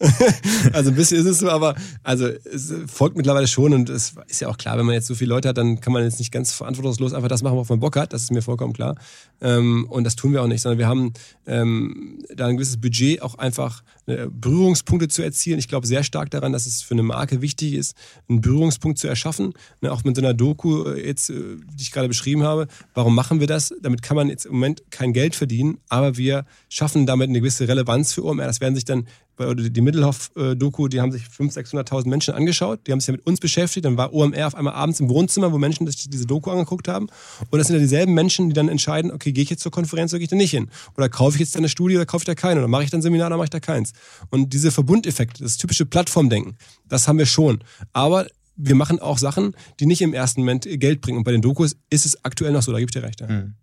[0.72, 4.40] also ein bisschen ist es so, aber also es folgt mittlerweile schon und es ist
[4.40, 6.32] ja auch klar, wenn man jetzt so viele Leute hat, dann kann man jetzt nicht
[6.32, 8.12] ganz verantwortungslos einfach das machen, worauf man Bock hat.
[8.12, 8.96] Das ist mir vollkommen klar.
[9.40, 11.12] Ähm, und das tun wir auch nicht, sondern wir haben
[11.46, 15.58] ähm, da ein gewisses Budget auch einfach Berührungspunkte zu erzielen.
[15.58, 17.96] Ich glaube sehr stark daran, dass es für eine Marke wichtig ist,
[18.28, 19.54] einen Berührungspunkt zu erschaffen.
[19.80, 21.34] Ne, auch mit so einer Doku äh, jetzt, äh,
[21.74, 22.68] die ich gerade beschrieben habe.
[22.94, 23.74] Warum machen wir das?
[23.82, 27.66] Damit kann man jetzt im Moment kein Geld verdienen, aber wir schaffen damit eine gewisse
[27.66, 28.46] Relevanz für OMR.
[28.46, 33.00] Das werden sich dann die Mittelhoff-Doku, die haben sich 500.000, 600.000 Menschen angeschaut, die haben
[33.00, 35.86] sich ja mit uns beschäftigt, dann war OMR auf einmal abends im Wohnzimmer, wo Menschen
[35.88, 37.08] sich diese Doku angeguckt haben
[37.50, 40.12] und das sind ja dieselben Menschen, die dann entscheiden, okay, gehe ich jetzt zur Konferenz
[40.12, 40.68] oder gehe ich da nicht hin?
[40.96, 42.60] Oder kaufe ich jetzt eine Studie oder kaufe ich da keine?
[42.60, 43.92] Oder mache ich dann ein Seminar oder mache ich da keins?
[44.30, 46.56] Und diese Verbundeffekte, das typische Plattformdenken,
[46.88, 47.62] das haben wir schon.
[47.92, 48.26] Aber
[48.56, 51.18] wir machen auch Sachen, die nicht im ersten Moment Geld bringen.
[51.18, 53.20] Und bei den Dokus ist es aktuell noch so, da gebe ich dir recht.
[53.20, 53.28] Ja.
[53.28, 53.54] Mhm.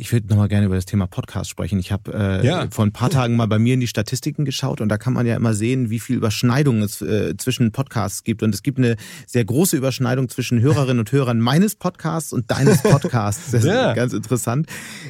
[0.00, 1.78] Ich würde nochmal gerne über das Thema Podcast sprechen.
[1.78, 2.66] Ich habe äh, ja.
[2.70, 5.26] vor ein paar Tagen mal bei mir in die Statistiken geschaut und da kann man
[5.26, 8.42] ja immer sehen, wie viel Überschneidungen es äh, zwischen Podcasts gibt.
[8.42, 12.82] Und es gibt eine sehr große Überschneidung zwischen Hörerinnen und Hörern meines Podcasts und deines
[12.82, 13.50] Podcasts.
[13.50, 13.90] Das ja.
[13.90, 14.68] ist ganz interessant.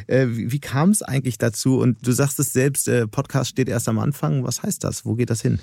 [0.08, 1.78] Äh, wie wie kam es eigentlich dazu?
[1.78, 4.42] Und du sagst es selbst, äh, Podcast steht erst am Anfang.
[4.42, 5.04] Was heißt das?
[5.04, 5.60] Wo geht das hin?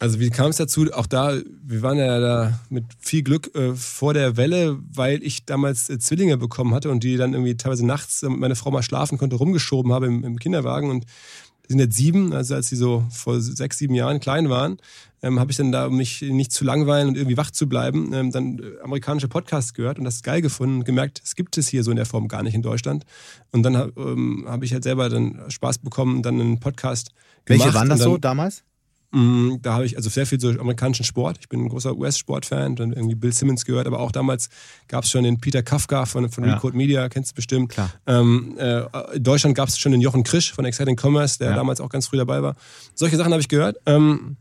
[0.00, 0.90] Also wie kam es dazu?
[0.94, 5.44] Auch da, wir waren ja da mit viel Glück äh, vor der Welle, weil ich
[5.44, 8.82] damals äh, Zwillinge bekommen hatte und die dann irgendwie teilweise nachts, damit meine Frau mal
[8.82, 12.76] schlafen konnte, rumgeschoben habe im, im Kinderwagen und die sind jetzt sieben, also als sie
[12.76, 14.78] so vor sechs, sieben Jahren klein waren,
[15.22, 18.12] ähm, habe ich dann da, um mich nicht zu langweilen und irgendwie wach zu bleiben,
[18.14, 21.68] ähm, dann äh, amerikanische Podcasts gehört und das geil gefunden und gemerkt, es gibt es
[21.68, 23.04] hier so in der Form gar nicht in Deutschland.
[23.52, 27.10] Und dann ähm, habe ich halt selber dann Spaß bekommen, dann einen Podcast
[27.44, 27.64] gemacht.
[27.66, 28.64] Welche waren das dann, so damals?
[29.12, 31.38] Mm, da habe ich also sehr viel so amerikanischen Sport.
[31.40, 34.48] Ich bin ein großer US-Sportfan, dann irgendwie Bill Simmons gehört, aber auch damals
[34.88, 36.54] gab es schon den Peter Kafka von, von ja.
[36.54, 37.74] Recode Media, kennst du bestimmt.
[38.06, 38.82] Ähm, äh,
[39.14, 41.56] in Deutschland gab es schon den Jochen Krisch von Exciting Commerce, der ja.
[41.56, 42.54] damals auch ganz früh dabei war.
[42.94, 43.78] Solche Sachen habe ich gehört.
[43.86, 44.36] Ähm,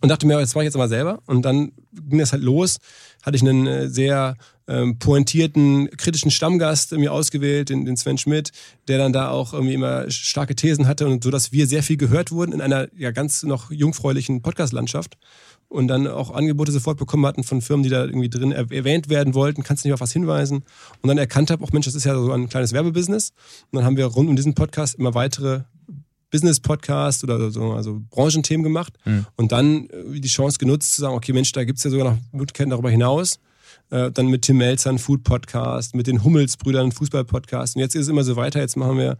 [0.00, 1.20] und dachte mir, jetzt mache ich jetzt mal selber.
[1.26, 2.78] Und dann ging das halt los.
[3.22, 4.36] Hatte ich einen äh, sehr
[4.68, 8.52] ähm, pointierten, kritischen Stammgast mir ausgewählt, den, den Sven Schmidt,
[8.86, 11.96] der dann da auch irgendwie immer starke Thesen hatte und so, dass wir sehr viel
[11.96, 15.16] gehört wurden in einer ja ganz noch jungfräulichen Podcast-Landschaft
[15.68, 19.34] und dann auch Angebote sofort bekommen hatten von Firmen, die da irgendwie drin erwähnt werden
[19.34, 20.64] wollten, kannst du nicht auf was hinweisen
[21.02, 23.32] und dann erkannt habe, auch Mensch, das ist ja so ein kleines Werbebusiness
[23.70, 25.62] und dann haben wir rund um diesen Podcast immer weitere
[26.30, 29.26] Business-Podcast oder so also Branchenthemen gemacht mhm.
[29.36, 32.12] und dann äh, die Chance genutzt zu sagen, okay Mensch, da gibt es ja sogar
[32.12, 33.40] noch Möglichkeiten darüber hinaus.
[33.90, 37.76] Äh, dann mit Tim Melzer einen Food-Podcast, mit den Hummels-Brüdern einen Fußball-Podcast.
[37.76, 38.60] Und jetzt ist es immer so weiter.
[38.60, 39.18] Jetzt machen wir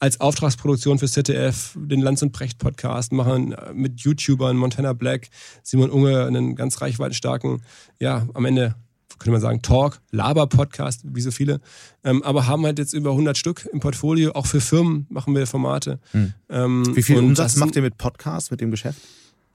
[0.00, 5.28] als Auftragsproduktion für ZDF den Lanz und Brecht Podcast, machen äh, mit YouTubern Montana Black,
[5.62, 7.62] Simon Unge einen ganz reichweitenstarken,
[7.98, 8.74] ja, am Ende
[9.18, 11.60] könnte man sagen, Talk, Laber-Podcast, wie so viele,
[12.04, 14.32] ähm, aber haben halt jetzt über 100 Stück im Portfolio.
[14.32, 15.98] Auch für Firmen machen wir Formate.
[16.12, 16.34] Hm.
[16.48, 19.00] Ähm, wie viel Umsatz macht ihr mit Podcasts, mit dem Geschäft?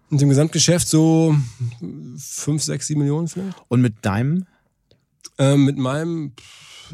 [0.10, 1.36] Mit dem Gesamtgeschäft so
[2.18, 3.56] 5, 6, 7 Millionen vielleicht.
[3.70, 4.46] Und mit deinem?
[5.38, 6.34] Ähm, mit meinem,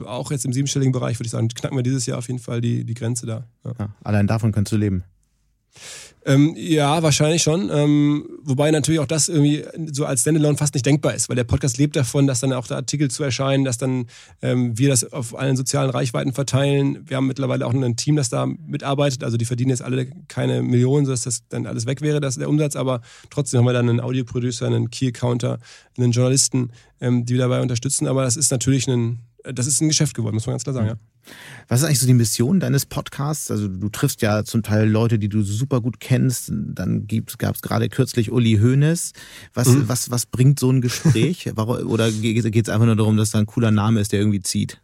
[0.06, 2.62] auch jetzt im siebenstelligen Bereich, würde ich sagen, knacken wir dieses Jahr auf jeden Fall
[2.62, 3.48] die, die Grenze da.
[3.64, 3.74] Ja.
[3.78, 5.04] Ja, allein davon könntest du leben.
[6.26, 7.70] Ähm, ja, wahrscheinlich schon.
[7.74, 11.46] Ähm, wobei natürlich auch das irgendwie so als Standalone fast nicht denkbar ist, weil der
[11.46, 14.08] Podcast lebt davon, dass dann auch da Artikel zu erscheinen, dass dann
[14.42, 17.04] ähm, wir das auf allen sozialen Reichweiten verteilen.
[17.08, 19.24] Wir haben mittlerweile auch ein Team, das da mitarbeitet.
[19.24, 22.50] Also die verdienen jetzt alle keine Millionen, sodass das dann alles weg wäre, das, der
[22.50, 22.76] Umsatz.
[22.76, 25.60] Aber trotzdem haben wir dann einen Audioproducer, einen Key-Accounter,
[25.98, 28.08] einen Journalisten, ähm, die wir dabei unterstützen.
[28.08, 30.88] Aber das ist natürlich ein, das ist ein Geschäft geworden, muss man ganz klar sagen,
[30.88, 30.96] ja.
[31.68, 33.52] Was ist eigentlich so die Mission deines Podcasts?
[33.52, 36.52] Also du triffst ja zum Teil Leute, die du super gut kennst.
[36.52, 37.08] Dann
[37.38, 39.14] gab es gerade kürzlich Uli Hoeneß.
[39.54, 39.88] Was, mhm.
[39.88, 41.52] was, was bringt so ein Gespräch?
[41.58, 44.82] Oder geht es einfach nur darum, dass da ein cooler Name ist, der irgendwie zieht?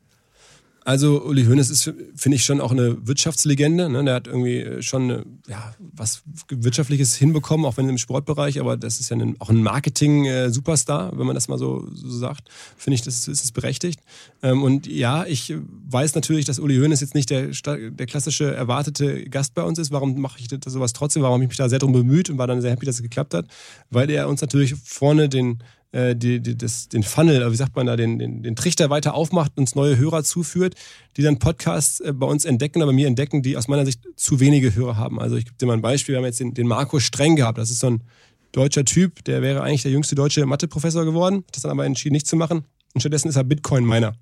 [0.85, 3.89] Also Uli Hoeneß ist, finde ich, schon auch eine Wirtschaftslegende.
[3.89, 4.05] Ne?
[4.05, 8.99] Der hat irgendwie schon eine, ja, was Wirtschaftliches hinbekommen, auch wenn im Sportbereich, aber das
[8.99, 12.49] ist ja ein, auch ein Marketing-Superstar, wenn man das mal so, so sagt.
[12.77, 13.99] Finde ich, das ist es berechtigt.
[14.43, 15.55] Ähm, und ja, ich
[15.89, 19.91] weiß natürlich, dass Uli Hoeneß jetzt nicht der, der klassische erwartete Gast bei uns ist.
[19.91, 21.23] Warum mache ich das sowas trotzdem?
[21.23, 23.01] Warum habe ich mich da sehr drum bemüht und war dann sehr happy, dass es
[23.01, 23.47] geklappt hat?
[23.89, 25.63] Weil er uns natürlich vorne den äh,
[25.93, 29.53] die, die, das, den Funnel, wie sagt man da, den, den, den Trichter weiter aufmacht,
[29.55, 30.75] uns neue Hörer zuführt,
[31.15, 34.01] die dann Podcasts äh, bei uns entdecken oder bei mir entdecken, die aus meiner Sicht
[34.15, 35.19] zu wenige Hörer haben.
[35.19, 37.57] Also ich gebe dir mal ein Beispiel, wir haben jetzt den, den Marco Streng gehabt,
[37.57, 38.03] das ist so ein
[38.51, 42.27] deutscher Typ, der wäre eigentlich der jüngste deutsche Matheprofessor geworden, das dann aber entschieden, nicht
[42.27, 42.65] zu machen.
[42.93, 44.15] Und stattdessen ist er Bitcoin-Miner.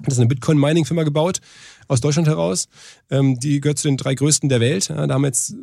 [0.00, 1.40] Das ist eine Bitcoin-Mining-Firma gebaut
[1.86, 2.68] aus Deutschland heraus.
[3.10, 4.90] Ähm, die gehört zu den drei größten der Welt.
[4.90, 5.54] Da haben jetzt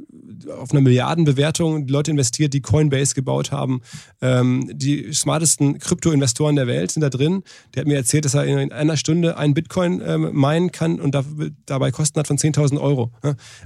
[0.49, 3.81] auf einer Milliardenbewertung Leute investiert, die Coinbase gebaut haben.
[4.21, 7.43] Ähm, die smartesten Krypto-Investoren der Welt sind da drin.
[7.73, 11.15] Der hat mir erzählt, dass er in einer Stunde einen Bitcoin ähm, meinen kann und
[11.15, 11.23] da,
[11.65, 13.11] dabei Kosten hat von 10.000 Euro.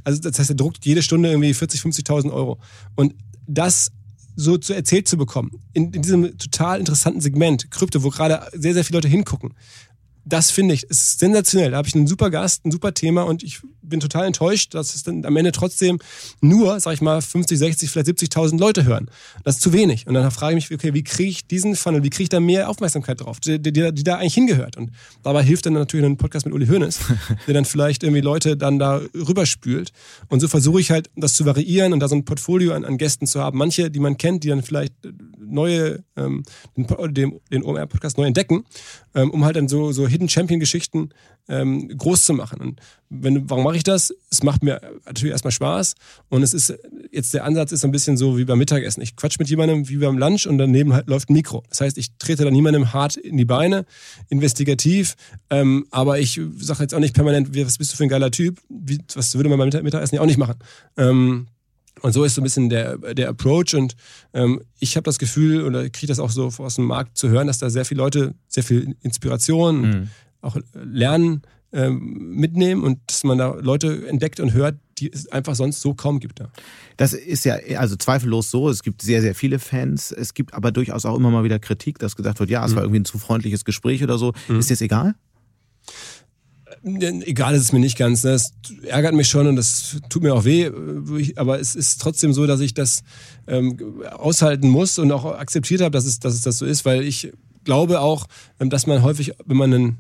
[0.04, 2.60] Also das heißt, er druckt jede Stunde irgendwie 40.000, 50.000 Euro.
[2.96, 3.16] Und
[3.48, 3.92] das
[4.40, 8.74] so zu erzählt zu bekommen, in, in diesem total interessanten Segment, Krypto, wo gerade sehr,
[8.74, 9.54] sehr viele Leute hingucken,
[10.30, 11.72] das finde ich, ist sensationell.
[11.72, 14.96] Da habe ich einen super Gast, ein super Thema und ich bin total enttäuscht, dass
[14.96, 16.00] es dann am Ende trotzdem
[16.42, 19.10] nur, sag ich mal, 50, 60, vielleicht 70.000 Leute hören.
[19.44, 20.08] Das ist zu wenig.
[20.08, 22.40] Und dann frage ich mich, okay, wie kriege ich diesen Funnel, wie kriege ich da
[22.40, 24.78] mehr Aufmerksamkeit drauf, die, die, die, da eigentlich hingehört?
[24.78, 24.92] Und
[25.24, 27.00] dabei hilft dann natürlich ein Podcast mit Uli Hoeneß,
[27.48, 29.92] der dann vielleicht irgendwie Leute dann da rüberspült.
[30.28, 32.98] Und so versuche ich halt, das zu variieren und da so ein Portfolio an, an
[32.98, 33.58] Gästen zu haben.
[33.58, 34.94] Manche, die man kennt, die dann vielleicht
[35.50, 36.44] neue, ähm,
[36.78, 38.66] den, den, OMR-Podcast neu entdecken,
[39.16, 41.10] ähm, um halt dann so, so Hidden Champion-Geschichten
[41.48, 42.60] ähm, groß zu machen.
[42.60, 44.14] Und wenn, warum mache ich das?
[44.30, 45.96] Es macht mir natürlich erstmal Spaß
[46.30, 46.74] und es ist
[47.12, 49.02] jetzt der Ansatz ist so ein bisschen so wie beim Mittagessen.
[49.02, 51.64] Ich quatsch mit jemandem wie beim Lunch und daneben halt läuft ein Mikro.
[51.70, 53.86] Das heißt, ich trete da niemandem hart in die Beine,
[54.30, 55.16] investigativ,
[55.50, 58.60] ähm, aber ich sage jetzt auch nicht permanent, was bist du für ein geiler Typ?
[58.70, 60.60] Wie, was würde man beim Mittagessen ja auch nicht machen.
[60.98, 61.48] Ähm,
[62.02, 63.76] und so ist so ein bisschen der, der Approach.
[63.76, 63.96] Und
[64.34, 67.48] ähm, ich habe das Gefühl, oder kriege das auch so aus dem Markt zu hören,
[67.48, 70.08] dass da sehr viele Leute sehr viel Inspiration, mhm.
[70.42, 71.42] auch Lernen
[71.72, 75.94] ähm, mitnehmen und dass man da Leute entdeckt und hört, die es einfach sonst so
[75.94, 76.40] kaum gibt.
[76.40, 76.48] Ja.
[76.98, 78.70] Das ist ja also zweifellos so.
[78.70, 80.12] Es gibt sehr, sehr viele Fans.
[80.12, 82.76] Es gibt aber durchaus auch immer mal wieder Kritik, dass gesagt wird, ja, es mhm.
[82.76, 84.34] war irgendwie ein zu freundliches Gespräch oder so.
[84.48, 84.60] Mhm.
[84.60, 85.16] Ist das egal?
[86.84, 88.24] Egal ist es mir nicht ganz.
[88.24, 88.32] Ne?
[88.32, 88.54] Das
[88.84, 90.72] ärgert mich schon und das tut mir auch weh.
[91.36, 93.04] Aber es ist trotzdem so, dass ich das
[93.48, 97.04] ähm, aushalten muss und auch akzeptiert habe, dass es, dass es das so ist, weil
[97.04, 97.32] ich
[97.64, 98.28] glaube auch,
[98.60, 99.98] ähm, dass man häufig, wenn man einen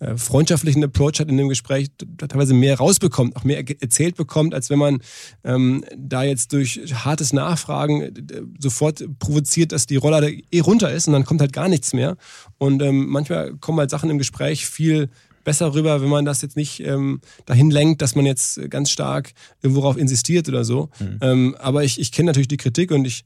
[0.00, 4.70] äh, freundschaftlichen Approach hat in dem Gespräch, teilweise mehr rausbekommt, auch mehr erzählt bekommt, als
[4.70, 5.02] wenn man
[5.44, 8.12] ähm, da jetzt durch hartes Nachfragen äh,
[8.58, 12.16] sofort provoziert, dass die Roller eh runter ist und dann kommt halt gar nichts mehr.
[12.56, 15.10] Und ähm, manchmal kommen halt Sachen im Gespräch viel
[15.44, 19.32] besser rüber, wenn man das jetzt nicht ähm, dahin lenkt, dass man jetzt ganz stark
[19.62, 20.90] irgendwo darauf insistiert oder so.
[20.98, 21.18] Mhm.
[21.20, 23.24] Ähm, aber ich, ich kenne natürlich die Kritik und ich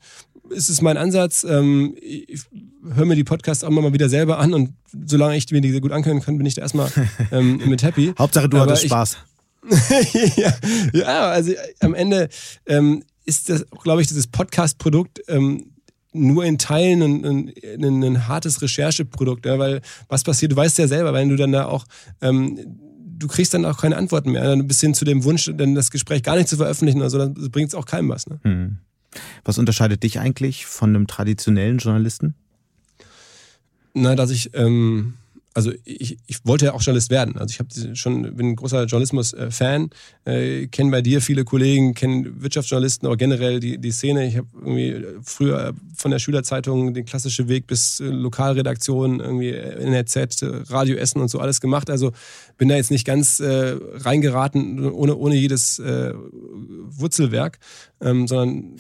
[0.55, 1.45] es ist mein Ansatz.
[1.45, 2.45] Ähm, ich
[2.95, 4.75] höre mir die Podcasts auch immer mal wieder selber an und
[5.07, 6.91] solange ich mir die sehr gut anhören kann, bin ich da erstmal
[7.33, 8.13] ähm, mit happy.
[8.19, 9.19] Hauptsache du Aber hattest ich, Spaß.
[10.37, 10.53] ja,
[10.93, 12.29] ja, also am Ende
[12.67, 15.71] ähm, ist das, glaube ich, dieses Podcast-Produkt ähm,
[16.15, 17.53] nur in Teilen ein, ein,
[17.83, 21.53] ein, ein hartes Rechercheprodukt, ja, weil was passiert, du weißt ja selber, wenn du dann
[21.53, 21.85] da auch
[22.23, 22.59] ähm,
[23.17, 25.91] du kriegst dann auch keine Antworten mehr, dann bis hin zu dem Wunsch, dann das
[25.91, 28.27] Gespräch gar nicht zu veröffentlichen, also dann bringt es auch keinem was.
[28.27, 28.41] Ne?
[28.43, 28.79] Hm.
[29.45, 32.35] Was unterscheidet dich eigentlich von einem traditionellen Journalisten?
[33.95, 35.15] Na, dass ich ähm,
[35.55, 37.39] also ich, ich wollte ja auch Journalist werden.
[37.39, 39.91] Also ich habe schon bin ein großer Journalismus-Fan,
[40.25, 44.27] äh, kenne bei dir viele Kollegen, kenne Wirtschaftsjournalisten, aber generell die, die Szene.
[44.27, 50.43] Ich habe irgendwie früher von der Schülerzeitung den klassischen Weg bis äh, Lokalredaktion, irgendwie NRZ,
[50.71, 51.89] Radio Essen und so alles gemacht.
[51.89, 52.11] Also
[52.59, 57.61] bin da jetzt nicht ganz äh, reingeraten ohne, ohne jedes äh, Wurzelwerk,
[58.01, 58.77] ähm, sondern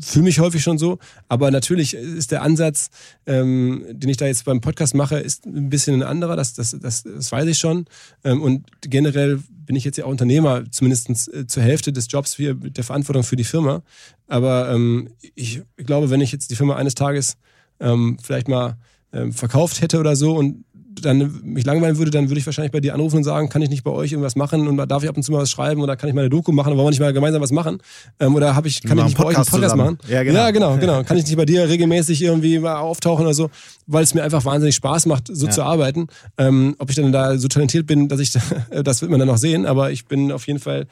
[0.00, 2.90] fühle mich häufig schon so, aber natürlich ist der Ansatz,
[3.26, 6.76] ähm, den ich da jetzt beim Podcast mache, ist ein bisschen ein anderer, das, das,
[6.80, 7.86] das, das weiß ich schon.
[8.24, 12.34] Ähm, und generell bin ich jetzt ja auch Unternehmer, zumindest äh, zur Hälfte des Jobs
[12.34, 13.82] für, der Verantwortung für die Firma.
[14.26, 17.36] Aber ähm, ich, ich glaube, wenn ich jetzt die Firma eines Tages
[17.80, 18.76] ähm, vielleicht mal
[19.12, 20.64] ähm, verkauft hätte oder so und
[21.02, 23.70] dann mich langweilen würde, dann würde ich wahrscheinlich bei dir anrufen und sagen, kann ich
[23.70, 25.96] nicht bei euch irgendwas machen und darf ich ab und zu mal was schreiben oder
[25.96, 27.78] kann ich mal eine Doku machen, wollen wir nicht mal gemeinsam was machen?
[28.20, 29.84] Ähm, oder habe ich, kann ich nicht bei euch einen Podcast zusammen.
[29.84, 29.98] machen?
[30.08, 30.38] Ja genau.
[30.38, 31.02] ja, genau, genau.
[31.02, 33.50] Kann ich nicht bei dir regelmäßig irgendwie mal auftauchen oder so,
[33.86, 35.52] weil es mir einfach wahnsinnig Spaß macht, so ja.
[35.52, 36.06] zu arbeiten.
[36.38, 38.32] Ähm, ob ich dann da so talentiert bin, dass ich,
[38.70, 40.86] das wird man dann noch sehen, aber ich bin auf jeden Fall,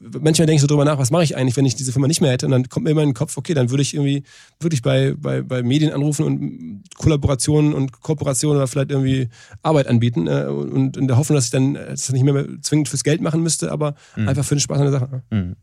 [0.00, 2.20] manchmal denke ich so drüber nach, was mache ich eigentlich, wenn ich diese Firma nicht
[2.20, 4.22] mehr hätte und dann kommt mir immer in den Kopf, okay, dann würde ich irgendwie
[4.60, 9.29] wirklich bei, bei, bei Medien anrufen und Kollaborationen und Kooperationen oder vielleicht irgendwie
[9.62, 13.04] Arbeit anbieten äh, und in der Hoffnung, dass ich dann das nicht mehr zwingend fürs
[13.04, 14.28] Geld machen müsste, aber mhm.
[14.28, 15.22] einfach für den Spaß an der Sache.
[15.30, 15.56] Mhm.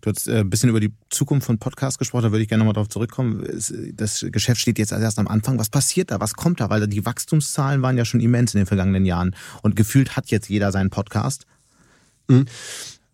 [0.00, 2.60] Du hast äh, ein bisschen über die Zukunft von Podcasts gesprochen, da würde ich gerne
[2.60, 3.46] nochmal darauf zurückkommen.
[3.94, 5.58] Das Geschäft steht jetzt erst am Anfang.
[5.58, 6.20] Was passiert da?
[6.20, 6.70] Was kommt da?
[6.70, 10.48] Weil die Wachstumszahlen waren ja schon immens in den vergangenen Jahren und gefühlt hat jetzt
[10.48, 11.46] jeder seinen Podcast.
[12.28, 12.46] Mhm.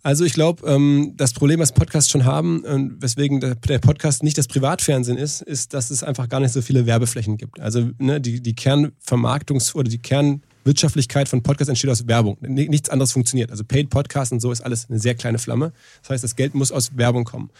[0.02, 4.38] Also ich glaube, ähm, das Problem, was Podcasts schon haben, und weswegen der, Podcast nicht
[4.38, 7.58] das Privatfernsehen ist, ist, dass es einfach gar nicht so viele Werbeflächen gibt.
[7.58, 12.38] Also ne, die, die Kernvermarktungs- oder die Kernwirtschaftlichkeit von Podcasts entsteht aus Werbung.
[12.40, 13.50] Nichts anderes funktioniert.
[13.50, 15.72] Also Paid Podcasts und so ist alles eine sehr kleine Flamme.
[16.02, 17.50] Das heißt, das Geld muss aus Werbung kommen.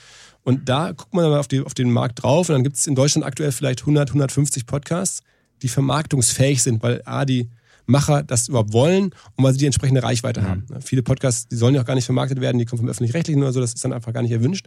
[0.44, 2.86] Und da guckt man dann auf, die, auf den Markt drauf und dann gibt es
[2.86, 5.22] in Deutschland aktuell vielleicht 100, 150 Podcasts,
[5.62, 7.50] die vermarktungsfähig sind, weil A, die
[7.88, 10.46] Macher das überhaupt wollen und weil sie die entsprechende Reichweite mhm.
[10.46, 10.66] haben.
[10.80, 13.52] Viele Podcasts, die sollen ja auch gar nicht vermarktet werden, die kommen vom Öffentlich-Rechtlichen oder
[13.52, 14.66] so, das ist dann einfach gar nicht erwünscht.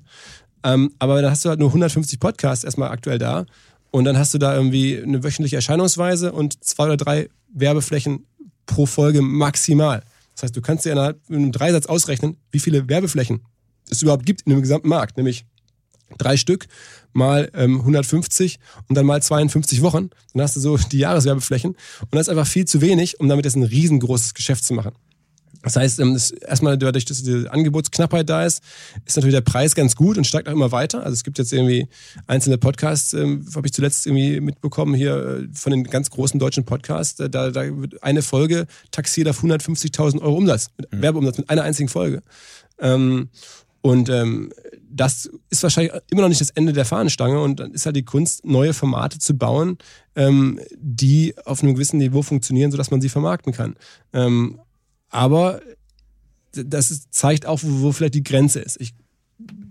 [0.64, 3.46] Ähm, aber dann hast du halt nur 150 Podcasts erstmal aktuell da
[3.92, 8.26] und dann hast du da irgendwie eine wöchentliche Erscheinungsweise und zwei oder drei Werbeflächen
[8.66, 10.04] pro Folge maximal.
[10.36, 13.42] Das heißt, du kannst dir innerhalb einem Dreisatz ausrechnen, wie viele Werbeflächen
[13.90, 15.46] es überhaupt gibt in dem gesamten Markt, nämlich
[16.18, 16.68] drei Stück
[17.14, 20.10] mal ähm, 150 und dann mal 52 Wochen.
[20.34, 21.72] Dann hast du so die Jahreswerbeflächen.
[21.72, 24.94] Und das ist einfach viel zu wenig, um damit jetzt ein riesengroßes Geschäft zu machen.
[25.64, 28.64] Das heißt, ähm, das erstmal dadurch, dass diese Angebotsknappheit da ist,
[29.06, 31.04] ist natürlich der Preis ganz gut und steigt auch immer weiter.
[31.04, 31.88] Also es gibt jetzt irgendwie
[32.28, 36.66] einzelne Podcasts, ähm, habe ich zuletzt irgendwie mitbekommen hier äh, von den ganz großen deutschen
[36.66, 37.16] Podcasts.
[37.16, 41.02] Da, da wird eine Folge taxiert auf 150.000 Euro Umsatz, mit mhm.
[41.02, 42.24] Werbeumsatz mit einer einzigen Folge.
[42.80, 43.30] Ähm,
[43.82, 44.52] und ähm,
[44.94, 48.06] das ist wahrscheinlich immer noch nicht das Ende der Fahnenstange und dann ist halt die
[48.06, 49.78] Kunst, neue Formate zu bauen,
[50.16, 53.76] ähm, die auf einem gewissen Niveau funktionieren, sodass man sie vermarkten kann.
[54.14, 54.60] Ähm,
[55.10, 55.62] aber
[56.52, 58.80] das zeigt auch, wo, wo vielleicht die Grenze ist.
[58.80, 58.94] Ich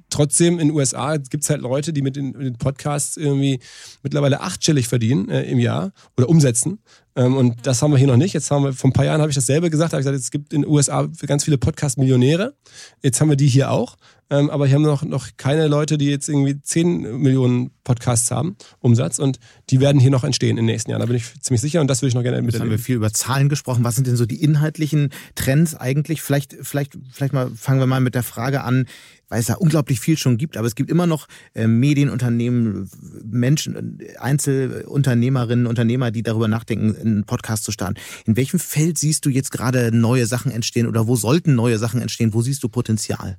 [0.09, 3.61] trotzdem in den USA gibt es halt Leute, die mit den, mit den, Podcasts irgendwie
[4.03, 6.81] mittlerweile achtstellig verdienen äh, im Jahr oder umsetzen.
[7.17, 8.35] Ähm, und das haben wir hier noch nicht.
[8.35, 10.31] Jetzt haben wir, vor ein paar Jahren habe ich dasselbe gesagt, habe ich gesagt, es
[10.31, 12.55] gibt in den USA ganz viele Podcast-Millionäre.
[13.03, 13.97] Jetzt haben wir die hier auch.
[14.33, 18.57] Ähm, aber hier haben noch, noch keine Leute, die jetzt irgendwie 10 Millionen Podcasts haben,
[18.79, 19.19] Umsatz.
[19.19, 19.41] Und
[19.71, 21.01] die werden hier noch entstehen in den nächsten Jahren.
[21.01, 22.53] Da bin ich ziemlich sicher und das würde ich noch gerne miterleben.
[22.53, 23.83] Jetzt haben wir viel über Zahlen gesprochen.
[23.83, 26.23] Was sind denn so die inhaltlichen Trends eigentlich?
[26.23, 28.87] Vielleicht, vielleicht, vielleicht mal fangen wir mal mit der Frage an,
[29.31, 32.91] weil es ja unglaublich viel schon gibt, aber es gibt immer noch äh, Medienunternehmen,
[33.25, 37.95] Menschen, Einzelunternehmerinnen, Unternehmer, die darüber nachdenken, einen Podcast zu starten.
[38.27, 42.01] In welchem Feld siehst du jetzt gerade neue Sachen entstehen oder wo sollten neue Sachen
[42.01, 42.35] entstehen?
[42.35, 43.39] Wo siehst du Potenzial?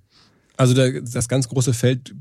[0.58, 2.14] Also der, das ganz große Feld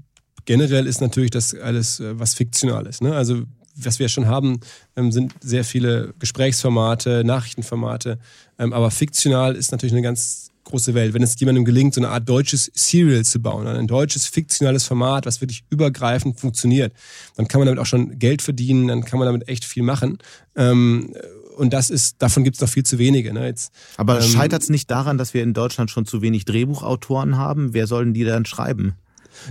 [0.44, 3.02] generell ist natürlich das alles, äh, was fiktional ist.
[3.02, 3.14] Ne?
[3.14, 3.44] Also
[3.76, 4.60] was wir schon haben,
[4.96, 8.18] ähm, sind sehr viele Gesprächsformate, Nachrichtenformate.
[8.58, 11.14] Ähm, aber fiktional ist natürlich eine ganz große Welt.
[11.14, 15.26] Wenn es jemandem gelingt, so eine Art deutsches Serial zu bauen, ein deutsches fiktionales Format,
[15.26, 16.92] was wirklich übergreifend funktioniert,
[17.36, 20.18] dann kann man damit auch schon Geld verdienen, dann kann man damit echt viel machen.
[20.56, 21.14] Ähm,
[21.56, 23.34] und das ist, davon gibt es noch viel zu wenige.
[23.34, 23.46] Ne?
[23.46, 27.36] Jetzt, Aber ähm, scheitert es nicht daran, dass wir in Deutschland schon zu wenig Drehbuchautoren
[27.36, 27.74] haben?
[27.74, 28.94] Wer sollen die dann schreiben?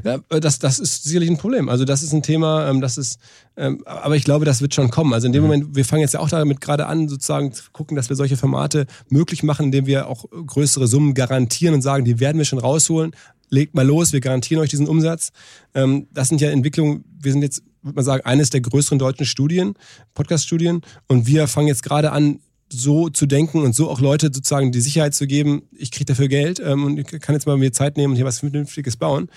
[0.03, 1.69] Ja, äh, das, das ist sicherlich ein Problem.
[1.69, 3.19] Also das ist ein Thema, ähm, das ist,
[3.57, 5.13] ähm, aber ich glaube, das wird schon kommen.
[5.13, 5.49] Also in dem mhm.
[5.49, 8.37] Moment, wir fangen jetzt ja auch damit gerade an, sozusagen zu gucken, dass wir solche
[8.37, 12.59] Formate möglich machen, indem wir auch größere Summen garantieren und sagen, die werden wir schon
[12.59, 13.11] rausholen.
[13.49, 15.31] Legt mal los, wir garantieren euch diesen Umsatz.
[15.73, 19.25] Ähm, das sind ja Entwicklungen, wir sind jetzt, würde man sagen, eines der größeren deutschen
[19.25, 19.73] Studien,
[20.13, 20.81] Podcast-Studien.
[21.07, 22.39] Und wir fangen jetzt gerade an,
[22.71, 26.27] so zu denken und so auch Leute sozusagen die Sicherheit zu geben, ich kriege dafür
[26.27, 29.29] Geld ähm, und ich kann jetzt mal mir Zeit nehmen und hier was Vernünftiges bauen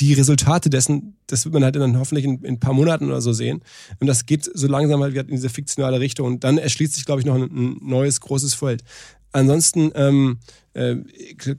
[0.00, 3.20] die Resultate dessen, das wird man halt dann hoffentlich in, in, ein paar Monaten oder
[3.20, 3.62] so sehen.
[3.98, 6.26] Und das geht so langsam halt in diese fiktionale Richtung.
[6.26, 8.84] Und dann erschließt sich, glaube ich, noch ein, ein neues großes Feld.
[9.32, 10.38] Ansonsten, ähm,
[10.74, 10.96] äh,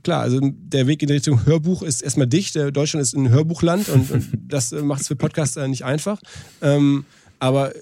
[0.03, 2.55] klar, also der Weg in Richtung Hörbuch ist erstmal dicht.
[2.55, 6.19] Deutschland ist ein Hörbuchland und, und das macht es für Podcaster nicht einfach.
[6.61, 7.05] Ähm,
[7.39, 7.73] aber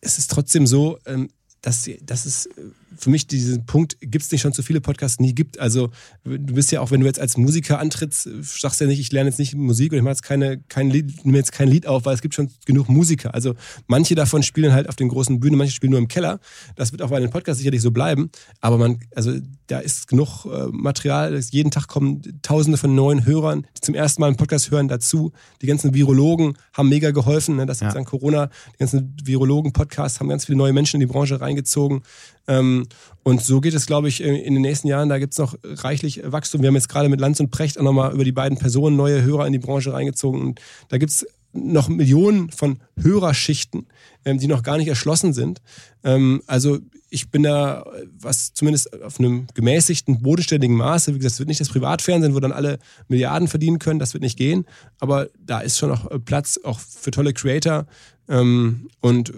[0.00, 1.28] es ist trotzdem so, ähm,
[1.60, 2.48] dass, dass es
[2.96, 5.58] für mich diesen Punkt, gibt es nicht schon zu viele Podcasts, nie gibt.
[5.58, 5.90] Also
[6.24, 9.30] du bist ja auch, wenn du jetzt als Musiker antrittst, sagst ja nicht, ich lerne
[9.30, 12.04] jetzt nicht Musik oder ich mache jetzt keine, kein Lied, nehme jetzt kein Lied auf,
[12.04, 13.34] weil es gibt schon genug Musiker.
[13.34, 13.54] Also
[13.86, 16.40] manche davon spielen halt auf den großen Bühnen, manche spielen nur im Keller.
[16.76, 18.30] Das wird auch bei den Podcasts sicherlich so bleiben.
[18.60, 19.32] Aber man, also
[19.66, 21.38] da ist genug äh, Material.
[21.50, 25.32] Jeden Tag kommen Tausende von neuen Hörern, die zum ersten Mal einen Podcast hören, dazu.
[25.62, 27.56] Die ganzen Virologen haben mega geholfen.
[27.56, 27.66] Ne?
[27.66, 27.88] Das ja.
[27.88, 28.50] ist an Corona.
[28.74, 32.02] Die ganzen Virologen-Podcasts haben ganz viele neue Menschen in die Branche reingezogen.
[32.46, 32.86] Ähm,
[33.22, 35.08] und so geht es, glaube ich, in den nächsten Jahren.
[35.08, 36.60] Da gibt es noch reichlich Wachstum.
[36.60, 39.22] Wir haben jetzt gerade mit Lanz und Precht auch nochmal über die beiden Personen neue
[39.22, 40.40] Hörer in die Branche reingezogen.
[40.40, 43.86] Und da gibt es noch Millionen von Hörerschichten,
[44.24, 45.62] ähm, die noch gar nicht erschlossen sind.
[46.02, 46.80] Ähm, also
[47.10, 47.86] ich bin da,
[48.18, 52.40] was zumindest auf einem gemäßigten, bodenständigen Maße, wie gesagt, es wird nicht das Privatfernsehen, wo
[52.40, 54.66] dann alle Milliarden verdienen können, das wird nicht gehen.
[54.98, 57.86] Aber da ist schon noch Platz auch für tolle Creator.
[58.26, 59.32] Und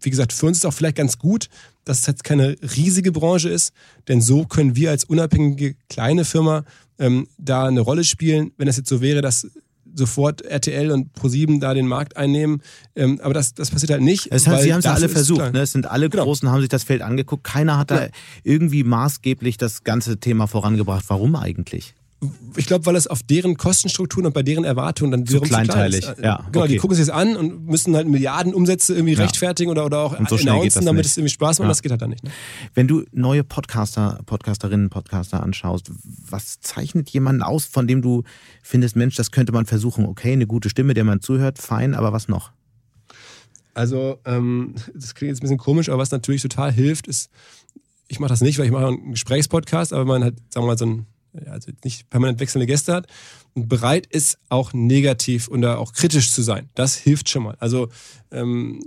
[0.00, 1.48] wie gesagt, für uns ist auch vielleicht ganz gut,
[1.84, 3.72] dass es jetzt keine riesige Branche ist,
[4.08, 6.64] denn so können wir als unabhängige kleine Firma
[6.98, 8.52] ähm, da eine Rolle spielen.
[8.56, 9.46] Wenn es jetzt so wäre, dass
[9.96, 12.62] sofort RTL und ProSieben da den Markt einnehmen.
[12.96, 14.32] Ähm, aber das, das passiert halt nicht.
[14.32, 15.52] Das heißt, Sie haben es ja alle versucht.
[15.52, 15.60] Ne?
[15.60, 16.24] Es sind alle genau.
[16.24, 17.44] Großen, haben sich das Feld angeguckt.
[17.44, 17.98] Keiner hat ja.
[17.98, 18.08] da
[18.42, 21.04] irgendwie maßgeblich das ganze Thema vorangebracht.
[21.08, 21.94] Warum eigentlich?
[22.56, 26.02] Ich glaube, weil es auf deren Kostenstrukturen und bei deren Erwartungen dann zu kleinteilig.
[26.02, 26.72] Klein ja, genau, okay.
[26.72, 29.20] die gucken sich das an und müssen halt Milliarden Umsätze irgendwie ja.
[29.20, 31.12] rechtfertigen oder, oder auch und so announcen, damit nicht.
[31.12, 31.66] es irgendwie Spaß macht.
[31.66, 31.70] Ja.
[31.70, 32.24] Das geht halt dann nicht.
[32.24, 32.30] Ne?
[32.74, 35.90] Wenn du neue Podcaster, Podcasterinnen, Podcaster anschaust,
[36.28, 38.22] was zeichnet jemanden aus, von dem du
[38.62, 40.06] findest, Mensch, das könnte man versuchen?
[40.06, 42.52] Okay, eine gute Stimme, der man zuhört, fein, aber was noch?
[43.74, 47.28] Also, ähm, das klingt jetzt ein bisschen komisch, aber was natürlich total hilft, ist,
[48.08, 50.78] ich mache das nicht, weil ich mache einen Gesprächspodcast, aber man hat, sagen wir mal,
[50.78, 51.06] so ein
[51.50, 53.06] also nicht permanent wechselnde Gäste hat
[53.54, 56.68] und bereit ist, auch negativ oder auch kritisch zu sein.
[56.74, 57.56] Das hilft schon mal.
[57.58, 57.88] Also
[58.30, 58.80] ähm,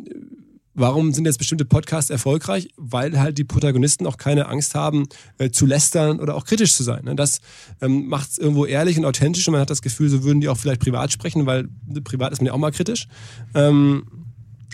[0.78, 2.70] warum sind jetzt bestimmte Podcasts erfolgreich?
[2.78, 6.84] Weil halt die Protagonisten auch keine Angst haben, äh, zu lästern oder auch kritisch zu
[6.84, 7.06] sein.
[7.06, 7.16] Ne?
[7.16, 7.42] Das
[7.82, 10.50] ähm, macht es irgendwo ehrlich und authentisch und man hat das Gefühl, so würden die
[10.50, 11.68] auch vielleicht privat sprechen, weil
[12.04, 13.08] privat ist man ja auch mal kritisch.
[13.56, 14.06] Ähm,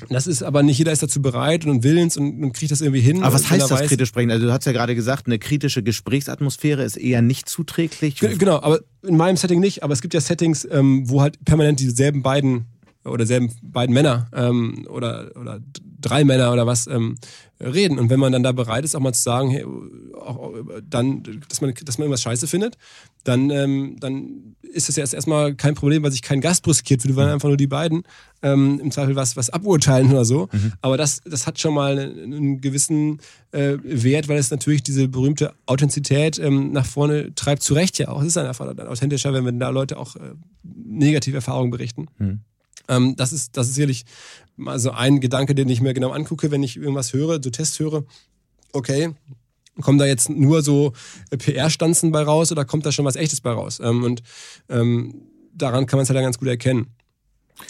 [0.09, 3.01] das ist aber nicht jeder ist dazu bereit und willens und, und kriegt das irgendwie
[3.01, 3.23] hin.
[3.23, 4.31] Aber was heißt das weiß, kritisch sprechen?
[4.31, 8.19] Also du hast ja gerade gesagt, eine kritische Gesprächsatmosphäre ist eher nicht zuträglich.
[8.19, 9.83] Genau, aber in meinem Setting nicht.
[9.83, 12.65] Aber es gibt ja Settings, ähm, wo halt permanent dieselben beiden
[13.05, 15.59] oder selben beiden Männer ähm, oder, oder
[15.99, 17.15] drei Männer oder was ähm,
[17.59, 17.99] reden.
[17.99, 19.65] Und wenn man dann da bereit ist, auch mal zu sagen, hey,
[20.15, 20.53] auch,
[20.89, 22.77] dann, dass man, dass man irgendwas scheiße findet,
[23.23, 27.15] dann, ähm, dann ist das ja erstmal kein Problem, weil sich kein Gast bruskiert wird,
[27.15, 28.03] weil einfach nur die beiden
[28.41, 30.49] ähm, im Zweifel was, was aburteilen oder so.
[30.51, 30.73] Mhm.
[30.81, 33.19] Aber das, das hat schon mal einen gewissen
[33.51, 38.09] äh, Wert, weil es natürlich diese berühmte Authentizität ähm, nach vorne treibt, zu Recht ja
[38.09, 38.21] auch.
[38.21, 40.33] Es ist einfach dann authentischer, wenn, wenn da Leute auch äh,
[40.63, 42.07] negative Erfahrungen berichten.
[42.17, 42.39] Mhm.
[42.87, 44.05] Ähm, das, ist, das ist sicherlich
[44.55, 47.79] mal so ein Gedanke, den ich mir genau angucke, wenn ich irgendwas höre, so Test
[47.79, 48.03] höre.
[48.71, 49.13] Okay,
[49.81, 50.93] kommen da jetzt nur so
[51.31, 53.79] PR-Stanzen bei raus oder kommt da schon was Echtes bei raus?
[53.83, 54.23] Ähm, und
[54.69, 55.23] ähm,
[55.53, 56.87] daran kann man es halt dann ganz gut erkennen.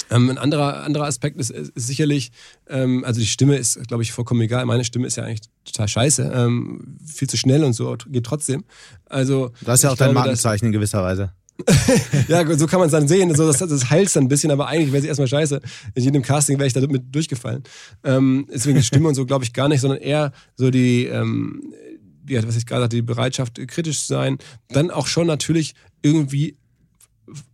[0.10, 2.32] Ähm, ein anderer, anderer Aspekt ist, ist sicherlich,
[2.68, 4.66] ähm, also die Stimme ist, glaube ich, vollkommen egal.
[4.66, 6.32] Meine Stimme ist ja eigentlich total scheiße.
[6.34, 8.64] Ähm, viel zu schnell und so, geht trotzdem.
[9.06, 11.34] Also, das ist ja auch dein Markenzeichen in gewisser Weise.
[12.28, 13.34] ja, so kann man es dann sehen.
[13.36, 15.62] So, das, das heilt dann ein bisschen, aber eigentlich wäre es erstmal scheiße.
[15.94, 17.64] In jedem Casting wäre ich da mit durchgefallen.
[18.04, 21.74] Ähm, deswegen die Stimme und so glaube ich gar nicht, sondern eher so die, ähm,
[22.24, 24.38] die, was ich gerade sagte, die Bereitschaft, kritisch zu sein.
[24.70, 26.58] Dann auch schon natürlich irgendwie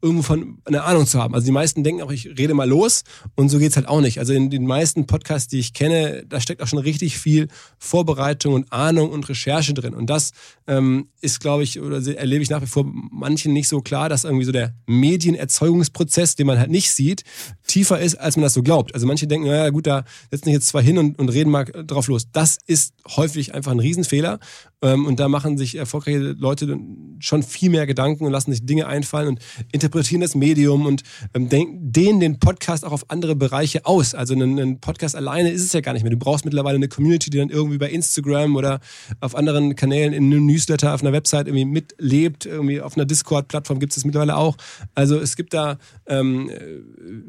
[0.01, 1.33] irgendwo von eine Ahnung zu haben.
[1.33, 3.03] Also die meisten denken auch, ich rede mal los
[3.35, 4.19] und so geht's halt auch nicht.
[4.19, 7.47] Also in den meisten Podcasts, die ich kenne, da steckt auch schon richtig viel
[7.77, 9.93] Vorbereitung und Ahnung und Recherche drin.
[9.93, 10.31] Und das
[10.67, 14.23] ähm, ist, glaube ich, oder erlebe ich nach wie vor manchen nicht so klar, dass
[14.23, 17.23] irgendwie so der Medienerzeugungsprozess, den man halt nicht sieht,
[17.67, 18.93] tiefer ist, als man das so glaubt.
[18.93, 21.65] Also manche denken, naja gut, da setzen sich jetzt zwei hin und, und reden mal
[21.65, 22.27] drauf los.
[22.31, 24.39] Das ist häufig einfach ein Riesenfehler.
[24.81, 26.79] Ähm, und da machen sich erfolgreiche Leute
[27.19, 29.39] schon viel mehr Gedanken und lassen sich Dinge einfallen und
[29.71, 31.03] interpretieren das Medium und
[31.33, 34.15] ähm, dehnen den Podcast auch auf andere Bereiche aus.
[34.15, 36.11] Also ein, Podcast alleine ist es ja gar nicht mehr.
[36.11, 38.79] Du brauchst mittlerweile eine Community, die dann irgendwie bei Instagram oder
[39.19, 42.45] auf anderen Kanälen in einem Newsletter, auf einer Website irgendwie mitlebt.
[42.45, 44.55] Irgendwie auf einer Discord-Plattform gibt es mittlerweile auch.
[44.95, 45.77] Also es gibt da
[46.07, 46.49] ähm,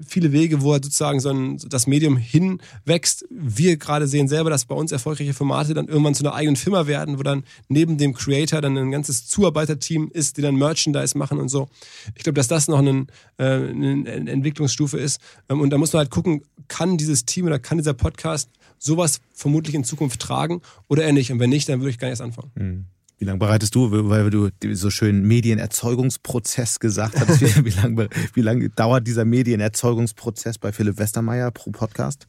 [0.06, 3.26] viele Wege, wo sozusagen so ein, das Medium hinwächst.
[3.30, 6.86] Wir gerade sehen selber, dass bei uns erfolgreiche Formate dann irgendwann zu einer eigenen Firma
[6.86, 11.38] werden, wo dann neben dem Creator dann ein ganzes Zuarbeiterteam ist, die dann Merchandise machen
[11.38, 11.68] und so.
[12.14, 15.20] Ich glaube, dass das noch ein, äh, eine Entwicklungsstufe ist.
[15.48, 19.20] Ähm, und da muss man halt gucken, kann dieses Team oder kann dieser Podcast sowas
[19.32, 21.30] vermutlich in Zukunft tragen oder eher nicht.
[21.30, 22.50] Und wenn nicht, dann würde ich gar nicht erst anfangen.
[22.54, 22.86] Mhm.
[23.18, 28.40] Wie lange bereitest du, weil du so schön Medienerzeugungsprozess gesagt hast, wie, wie lange wie
[28.40, 32.26] lang dauert dieser Medienerzeugungsprozess bei Philipp Westermeier pro Podcast?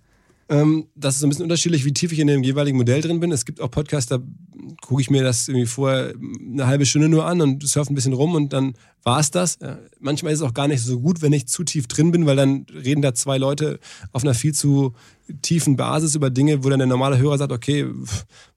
[0.51, 3.31] Ähm, das ist ein bisschen unterschiedlich, wie tief ich in dem jeweiligen Modell drin bin.
[3.31, 4.19] Es gibt auch Podcasts, da
[4.81, 6.13] gucke ich mir das irgendwie vorher
[6.51, 8.73] eine halbe Stunde nur an und surfe ein bisschen rum und dann
[9.03, 9.59] war es das.
[10.01, 12.35] manchmal ist es auch gar nicht so gut, wenn ich zu tief drin bin, weil
[12.35, 13.79] dann reden da zwei Leute
[14.11, 14.93] auf einer viel zu
[15.41, 17.85] tiefen Basis über Dinge, wo dann der normale Hörer sagt, okay,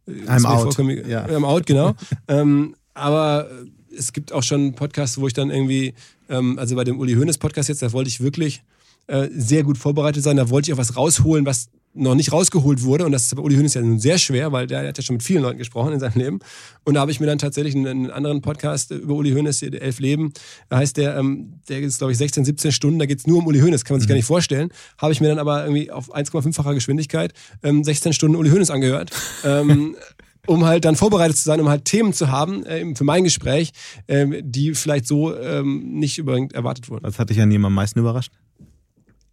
[0.09, 0.77] I'm out.
[1.07, 1.27] Ja.
[1.27, 1.95] I'm out, genau.
[2.29, 3.49] ähm, aber
[3.97, 5.95] es gibt auch schon Podcasts, wo ich dann irgendwie,
[6.29, 8.65] ähm, also bei dem Uli Hoeneß Podcast jetzt, da wollte ich wirklich
[9.07, 10.37] äh, sehr gut vorbereitet sein.
[10.37, 13.07] Da wollte ich auch was rausholen, was noch nicht rausgeholt wurde.
[13.07, 15.05] Und das ist bei Uli Hoeneß ja nun sehr schwer, weil der, der, hat ja
[15.05, 16.39] schon mit vielen Leuten gesprochen in seinem Leben.
[16.85, 20.33] Und da habe ich mir dann tatsächlich einen, anderen Podcast über Uli Hoeneß, Elf Leben,
[20.69, 23.39] da heißt der, ähm, der ist glaube ich 16, 17 Stunden, da geht es nur
[23.39, 24.13] um Uli Hoeneß, kann man sich mhm.
[24.13, 24.71] gar nicht vorstellen.
[24.99, 27.33] Habe ich mir dann aber irgendwie auf 1,5-facher Geschwindigkeit
[27.63, 29.11] ähm, 16 Stunden Uli Hoeneß angehört.
[29.45, 29.97] ähm,
[30.47, 33.73] um halt dann vorbereitet zu sein, um halt Themen zu haben äh, für mein Gespräch,
[34.07, 37.05] äh, die vielleicht so ähm, nicht übrigens erwartet wurden.
[37.05, 38.33] Was hat dich an ihm am meisten überrascht?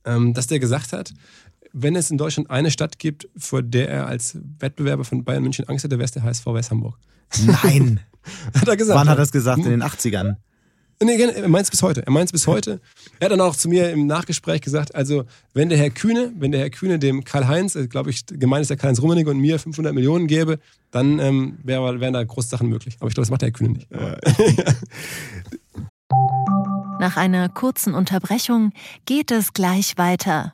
[0.06, 1.14] Ähm, dass der gesagt hat,
[1.74, 5.68] wenn es in Deutschland eine Stadt gibt, vor der er als Wettbewerber von Bayern München
[5.68, 6.98] Angst hätte, wäre es der HSV West Hamburg.
[7.46, 8.00] Nein!
[8.54, 9.00] hat er gesagt.
[9.00, 9.66] Wann hat er das gesagt?
[9.66, 10.36] In den 80ern?
[11.04, 12.06] Nee, er meint es bis heute.
[12.06, 12.80] Er meint es bis heute.
[13.20, 16.52] Er hat dann auch zu mir im Nachgespräch gesagt, also wenn der Herr Kühne, wenn
[16.52, 19.58] der Herr Kühne dem Karl-Heinz, äh, glaube ich, gemeint ist der Karl-Heinz Rummenigge und mir
[19.58, 20.60] 500 Millionen gäbe,
[20.92, 22.98] dann ähm, wär, wären da große Sachen möglich.
[23.00, 23.88] Aber ich glaube, das macht der Herr Kühne nicht.
[27.00, 28.74] Nach einer kurzen Unterbrechung
[29.06, 30.54] geht es gleich weiter.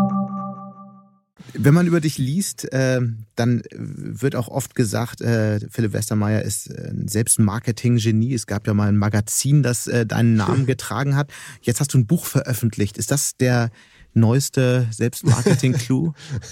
[1.53, 3.01] Wenn man über dich liest, äh,
[3.35, 8.33] dann wird auch oft gesagt, äh, Philipp Westermeier ist äh, selbst ein Marketing-Genie.
[8.33, 11.31] Es gab ja mal ein Magazin, das äh, deinen Namen getragen hat.
[11.61, 12.97] Jetzt hast du ein Buch veröffentlicht.
[12.97, 13.71] Ist das der
[14.13, 16.13] neueste Selbstmarketing-Clou?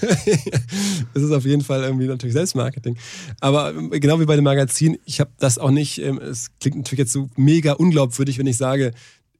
[1.14, 2.96] das ist auf jeden Fall irgendwie natürlich Selbstmarketing.
[3.40, 6.76] Aber ähm, genau wie bei dem Magazin, ich habe das auch nicht, ähm, es klingt
[6.76, 8.92] natürlich jetzt so mega unglaubwürdig, wenn ich sage,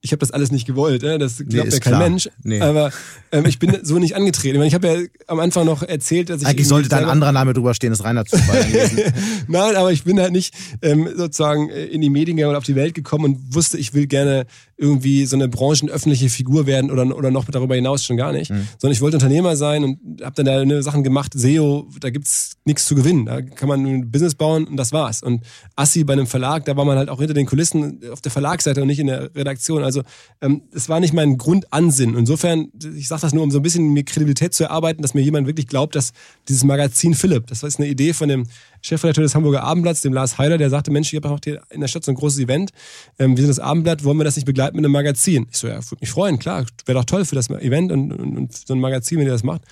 [0.03, 1.19] ich habe das alles nicht gewollt, ne?
[1.19, 2.01] das glaubt nee, ja kein klar.
[2.01, 2.29] Mensch.
[2.43, 2.61] Nee.
[2.61, 2.91] Aber
[3.33, 4.55] ähm, ich bin so nicht angetreten.
[4.55, 6.47] Ich, meine, ich habe ja am Anfang noch erzählt, dass ich.
[6.47, 8.65] Eigentlich sollte da ein anderer Name drüber stehen, das Reinhard Zufall
[9.49, 12.77] Nein, aber ich bin halt nicht ähm, sozusagen äh, in die Medien oder auf die
[12.77, 14.47] Welt gekommen und wusste, ich will gerne
[14.81, 18.51] irgendwie so eine branchenöffentliche Figur werden oder, oder noch darüber hinaus schon gar nicht.
[18.51, 18.67] Mhm.
[18.79, 22.57] Sondern ich wollte Unternehmer sein und habe dann da eine Sachen gemacht, SEO, da gibt's
[22.65, 23.27] nichts zu gewinnen.
[23.27, 25.23] Da kann man ein Business bauen und das war's.
[25.23, 25.45] Und
[25.77, 28.81] Assi bei einem Verlag, da war man halt auch hinter den Kulissen auf der Verlagsseite
[28.81, 29.85] und nicht in der Redaktion.
[29.85, 30.03] Also
[30.41, 32.17] ähm, es war nicht mein Grundansinn.
[32.17, 35.21] Insofern, ich sage das nur, um so ein bisschen mir Kredibilität zu erarbeiten, dass mir
[35.21, 36.13] jemand wirklich glaubt, dass
[36.49, 38.47] dieses Magazin Philipp, das ist eine Idee von dem
[38.83, 41.81] Chefredakteur des Hamburger Abendblatts, dem Lars Heider, der sagte, Mensch, ich habe auch hier in
[41.81, 42.71] der Stadt so ein großes Event.
[43.19, 45.47] Ähm, wir sind das Abendblatt, wollen wir das nicht begleiten mit einem Magazin?
[45.51, 48.37] Ich so, ja, würde mich freuen, klar, wäre doch toll für das Event und, und,
[48.37, 49.63] und so ein Magazin, wenn ihr das macht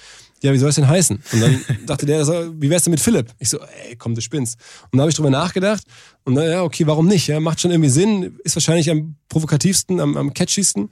[0.43, 1.23] ja, wie soll es denn heißen?
[1.33, 2.27] Und dann dachte der,
[2.61, 3.33] wie wär's denn mit Philipp?
[3.39, 4.59] Ich so, ey, komm, du spinnst.
[4.85, 5.85] Und dann habe ich drüber nachgedacht
[6.25, 7.27] und dann, ja, okay, warum nicht?
[7.27, 10.91] Ja, macht schon irgendwie Sinn, ist wahrscheinlich am provokativsten, am, am catchiesten.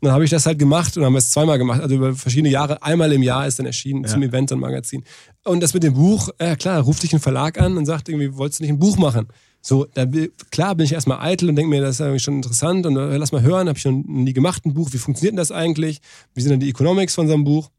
[0.00, 2.50] Und dann habe ich das halt gemacht und haben es zweimal gemacht, also über verschiedene
[2.50, 2.82] Jahre.
[2.82, 4.10] Einmal im Jahr ist dann erschienen ja.
[4.10, 5.04] zum Event und Magazin.
[5.44, 8.36] Und das mit dem Buch, ja klar, ruft dich ein Verlag an und sagt irgendwie,
[8.36, 9.28] wolltest du nicht ein Buch machen?
[9.62, 10.06] So, da,
[10.50, 13.16] klar bin ich erstmal eitel und denke mir, das ist irgendwie schon interessant und äh,
[13.16, 16.00] lass mal hören, habe ich schon nie gemacht ein Buch, wie funktioniert denn das eigentlich?
[16.34, 17.70] Wie sind denn die Economics von so einem Buch?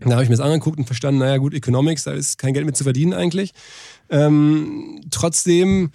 [0.00, 2.64] Da habe ich mir das angeguckt und verstanden, naja gut, Economics, da ist kein Geld
[2.64, 3.52] mehr zu verdienen eigentlich.
[4.10, 5.92] Ähm, trotzdem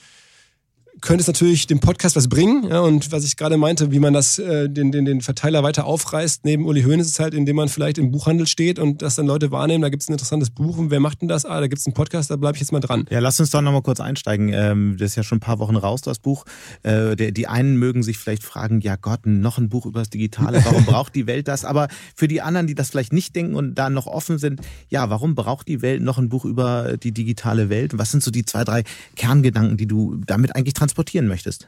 [1.01, 2.67] könnte es natürlich dem Podcast was bringen.
[2.69, 5.85] Ja, und was ich gerade meinte, wie man das, äh, den, den, den Verteiler weiter
[5.85, 9.15] aufreißt, neben Uli Hoeneß ist es halt, indem man vielleicht im Buchhandel steht und das
[9.15, 11.45] dann Leute wahrnehmen, da gibt es ein interessantes Buch und wer macht denn das?
[11.45, 13.05] Ah, da gibt es einen Podcast, da bleibe ich jetzt mal dran.
[13.09, 14.51] Ja, lass uns doch nochmal kurz einsteigen.
[14.53, 16.45] Ähm, das ist ja schon ein paar Wochen raus, das Buch.
[16.83, 20.63] Äh, die einen mögen sich vielleicht fragen, ja Gott, noch ein Buch über das Digitale,
[20.65, 21.65] warum braucht die Welt das?
[21.65, 25.09] Aber für die anderen, die das vielleicht nicht denken und da noch offen sind, ja,
[25.09, 27.97] warum braucht die Welt noch ein Buch über die digitale Welt?
[27.97, 28.83] Was sind so die zwei, drei
[29.15, 31.67] Kerngedanken, die du damit eigentlich transportieren möchtest?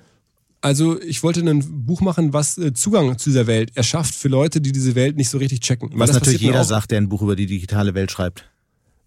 [0.62, 4.60] Also ich wollte ein Buch machen, was äh, Zugang zu dieser Welt erschafft für Leute,
[4.60, 5.92] die diese Welt nicht so richtig checken.
[5.94, 8.49] Was natürlich jeder sagt, der ein Buch über die digitale Welt schreibt.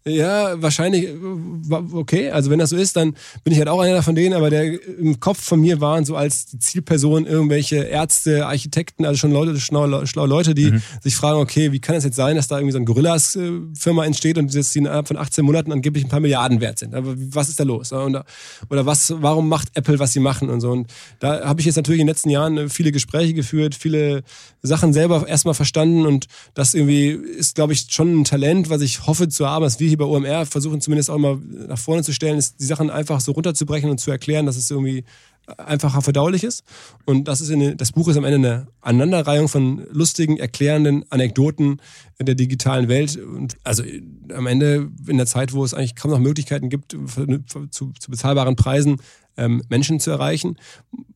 [0.04, 2.30] Ja, wahrscheinlich, äh, okay.
[2.30, 4.82] Also wenn das so ist, dann bin ich halt auch einer von denen, aber der
[4.98, 9.60] im Kopf von mir waren so als die Zielperson irgendwelche Ärzte, Architekten, also schon Leute,
[9.60, 10.82] schlaue, schlaue Leute, die mhm.
[11.02, 14.38] sich fragen, okay, wie kann es jetzt sein, dass da irgendwie so eine Gorillas-Firma entsteht
[14.38, 16.94] und dass die innerhalb von 18 Monaten angeblich ein paar Milliarden wert sind.
[16.94, 17.92] Aber was ist da los?
[17.92, 18.24] oder
[18.86, 20.70] was, warum macht Apple, was sie machen und so?
[20.70, 20.90] Und
[21.20, 24.22] da habe ich jetzt natürlich in den letzten Jahren viele Gespräche geführt, viele
[24.62, 29.06] Sachen selber erstmal verstanden und das irgendwie ist, glaube ich, schon ein Talent, was ich
[29.06, 31.38] hoffe zu haben, dass wir hier bei OMR versuchen zumindest auch mal
[31.68, 34.70] nach vorne zu stellen, ist die Sachen einfach so runterzubrechen und zu erklären, dass es
[34.70, 35.04] irgendwie
[35.58, 36.64] einfacher verdaulich ist.
[37.04, 41.80] Und das, ist eine, das Buch ist am Ende eine Aneinanderreihung von lustigen, erklärenden Anekdoten
[42.20, 43.16] der digitalen Welt.
[43.16, 43.82] Und also
[44.32, 48.56] am Ende in der Zeit, wo es eigentlich kaum noch Möglichkeiten gibt, zu, zu bezahlbaren
[48.56, 48.98] Preisen
[49.36, 50.56] ähm, Menschen zu erreichen,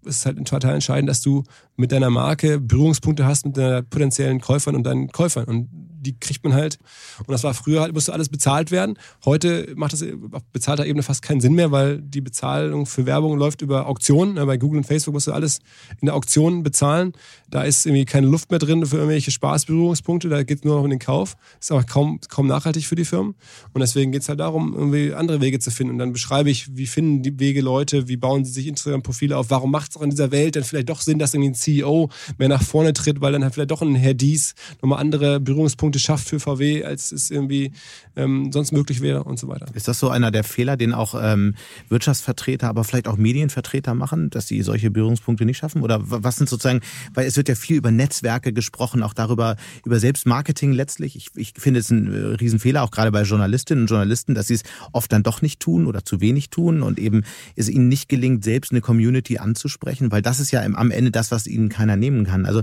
[0.05, 1.45] ist halt total entscheidend, dass du
[1.77, 5.45] mit deiner Marke Berührungspunkte hast mit deinen potenziellen Käufern und deinen Käufern.
[5.45, 5.68] Und
[6.07, 6.78] die kriegt man halt.
[7.18, 8.98] Und das war früher halt, musste alles bezahlt werden.
[9.24, 13.36] Heute macht das auf bezahlter Ebene fast keinen Sinn mehr, weil die Bezahlung für Werbung
[13.36, 14.34] läuft über Auktionen.
[14.46, 15.59] Bei Google und Facebook musst du alles
[16.00, 17.12] in der Auktion bezahlen.
[17.50, 20.28] Da ist irgendwie keine Luft mehr drin für irgendwelche Spaßberührungspunkte.
[20.28, 21.36] Da geht es nur noch um den Kauf.
[21.61, 23.34] Ist aber kaum, kaum nachhaltig für die Firmen.
[23.72, 25.94] Und deswegen geht es halt darum, irgendwie andere Wege zu finden.
[25.94, 29.50] Und dann beschreibe ich, wie finden die Wege Leute, wie bauen sie sich Instagram-Profile auf,
[29.50, 32.11] warum macht es auch in dieser Welt dann vielleicht doch Sinn, dass irgendwie ein CEO
[32.38, 35.95] mehr nach vorne tritt, weil dann halt vielleicht doch ein Herr Dies nochmal andere Berührungspunkte
[35.97, 37.72] Punkte schafft für VW, als es irgendwie
[38.16, 39.66] ähm, sonst möglich wäre und so weiter.
[39.74, 41.55] Ist das so einer der Fehler, den auch ähm,
[41.88, 45.82] Wirtschaftsvertreter, aber vielleicht auch Medienvertreter machen, dass sie solche Berührungspunkte nicht schaffen?
[45.82, 46.80] Oder was sind sozusagen,
[47.14, 51.16] weil es wird ja viel über Netzwerke gesprochen, auch darüber, über Selbstmarketing letztlich.
[51.16, 54.55] Ich, ich finde es ein äh, Riesenfehler, auch gerade bei Journalistinnen und Journalisten, dass sie
[54.55, 57.22] es oft dann doch nicht tun oder zu wenig tun und eben
[57.55, 61.30] es ihnen nicht gelingt, selbst eine Community anzusprechen, weil das ist ja am Ende das,
[61.30, 62.47] was ihnen keiner nehmen kann.
[62.47, 62.62] Also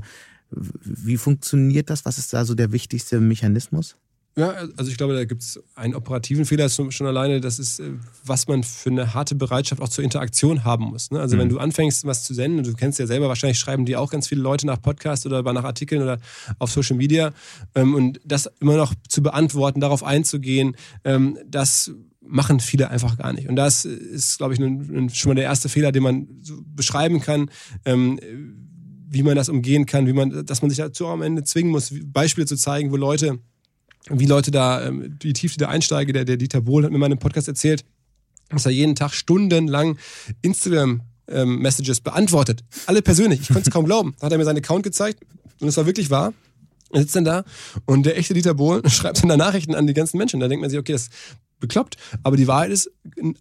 [0.55, 2.05] wie funktioniert das?
[2.05, 3.95] Was ist da so der wichtigste Mechanismus?
[4.35, 7.91] Ja, also ich glaube, da gibt es einen operativen Fehler schon alleine, das ist, äh,
[8.25, 11.11] was man für eine harte Bereitschaft auch zur Interaktion haben muss.
[11.11, 11.19] Ne?
[11.19, 11.41] Also mhm.
[11.41, 14.09] wenn du anfängst, was zu senden, und du kennst ja selber, wahrscheinlich schreiben die auch
[14.09, 16.17] ganz viele Leute nach Podcasts oder nach Artikeln oder
[16.57, 17.31] auf Social Media
[17.75, 21.91] ähm, und das immer noch zu beantworten, darauf einzugehen, ähm, das
[22.25, 23.49] machen viele einfach gar nicht.
[23.49, 26.27] Und das ist, glaube ich, schon mal der erste Fehler, den man
[26.73, 27.51] beschreiben kann
[27.85, 28.19] ähm,
[29.13, 31.93] wie man das umgehen kann, wie man, dass man sich dazu am Ende zwingen muss,
[32.05, 33.39] Beispiele zu zeigen, wo Leute,
[34.09, 36.13] wie Leute da, ähm, wie tief die da einsteigen.
[36.13, 37.85] Der, der Dieter Bohl hat mir mal in einem Podcast erzählt,
[38.49, 39.97] dass er jeden Tag stundenlang
[40.41, 41.67] Instagram ähm,
[42.03, 42.63] beantwortet.
[42.85, 43.41] Alle persönlich.
[43.41, 44.15] Ich konnte es kaum glauben.
[44.19, 45.19] Da hat er mir seinen Account gezeigt
[45.59, 46.33] und es war wirklich wahr.
[46.91, 47.43] Er sitzt dann da
[47.85, 50.39] und der echte Dieter Bohlen schreibt dann da Nachrichten an die ganzen Menschen.
[50.39, 51.09] Da denkt man sich, okay, das
[51.63, 51.95] bekloppt.
[52.23, 52.91] Aber die Wahrheit ist,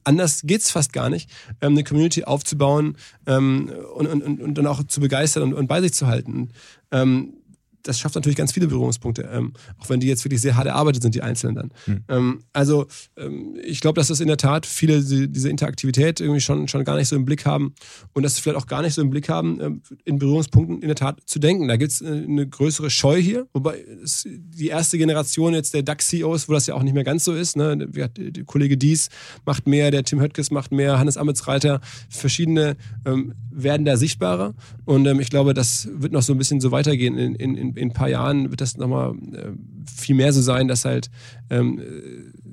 [0.05, 1.29] anders geht's fast gar nicht,
[1.61, 2.97] ähm, eine Community aufzubauen
[3.27, 6.51] ähm, und, und, und dann auch zu begeistern und, und bei sich zu halten.
[6.93, 7.35] Ähm,
[7.83, 11.03] das schafft natürlich ganz viele Berührungspunkte, ähm, auch wenn die jetzt wirklich sehr hart erarbeitet
[11.03, 11.71] sind, die Einzelnen dann.
[11.87, 12.05] Mhm.
[12.09, 16.41] Ähm, also ähm, ich glaube, dass das in der Tat viele die, diese Interaktivität irgendwie
[16.41, 17.75] schon, schon gar nicht so im Blick haben
[18.13, 20.89] und dass sie vielleicht auch gar nicht so im Blick haben, ähm, in Berührungspunkten in
[20.89, 21.69] der Tat zu denken.
[21.69, 23.85] Da gibt es äh, eine größere Scheu hier, wobei
[24.27, 27.57] die erste Generation jetzt der DAX-CEOs, wo das ja auch nicht mehr ganz so ist.
[27.57, 27.77] Ne?
[27.77, 28.11] Der
[28.45, 29.09] Kollege Dies
[29.45, 34.55] macht mehr, der Tim Höttges macht mehr, Hannes Ametsreiter, verschiedene ähm, werden da sichtbarer
[34.85, 37.72] und ähm, ich glaube, das wird noch so ein bisschen so weitergehen in, in, in
[37.77, 39.51] in, ein paar Jahren wird das nochmal äh,
[39.91, 41.11] viel mehr so sein, dass halt
[41.51, 41.81] ähm,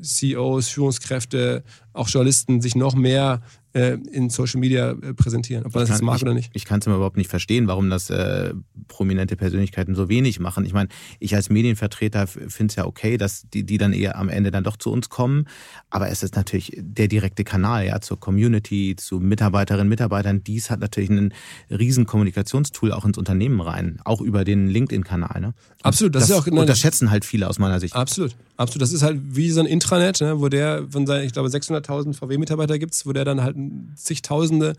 [0.01, 1.63] CEOs, Führungskräfte,
[1.93, 3.41] auch Journalisten sich noch mehr
[3.73, 6.49] äh, in Social Media äh, präsentieren, ob man das kann, mag ich, oder nicht.
[6.53, 8.53] Ich kann es mir überhaupt nicht verstehen, warum das äh,
[8.87, 10.65] prominente Persönlichkeiten so wenig machen.
[10.65, 14.29] Ich meine, ich als Medienvertreter finde es ja okay, dass die, die dann eher am
[14.29, 15.45] Ende dann doch zu uns kommen.
[15.89, 20.43] Aber es ist natürlich der direkte Kanal, ja, zur Community, zu Mitarbeiterinnen, Mitarbeitern.
[20.43, 21.33] Dies hat natürlich ein
[21.69, 25.41] riesen Kommunikationstool auch ins Unternehmen rein, auch über den LinkedIn-Kanal.
[25.41, 25.53] Ne?
[25.83, 27.95] Absolut, das, das ist auch unterschätzen halt viele aus meiner Sicht.
[27.95, 28.81] Absolut, absolut.
[28.81, 31.49] Das ist halt wie so ein Intranet, ne, wo der von seinen, ich glaube,
[31.81, 33.55] 600.000 VW-Mitarbeiter gibt, wo der dann halt
[33.95, 34.73] zigtausende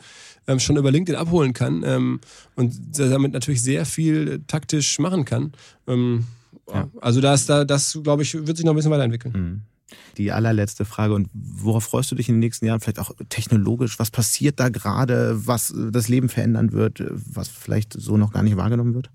[0.46, 2.20] ähm, schon über LinkedIn abholen kann ähm,
[2.56, 5.52] und damit natürlich sehr viel taktisch machen kann.
[5.86, 6.24] Ähm,
[6.68, 6.88] ja.
[7.00, 9.34] Also das, da, das glaube ich, wird sich noch ein bisschen weiterentwickeln.
[9.34, 9.62] Mhm.
[10.18, 12.80] Die allerletzte Frage und worauf freust du dich in den nächsten Jahren?
[12.80, 13.98] Vielleicht auch technologisch.
[13.98, 18.56] Was passiert da gerade, was das Leben verändern wird, was vielleicht so noch gar nicht
[18.56, 19.10] wahrgenommen wird?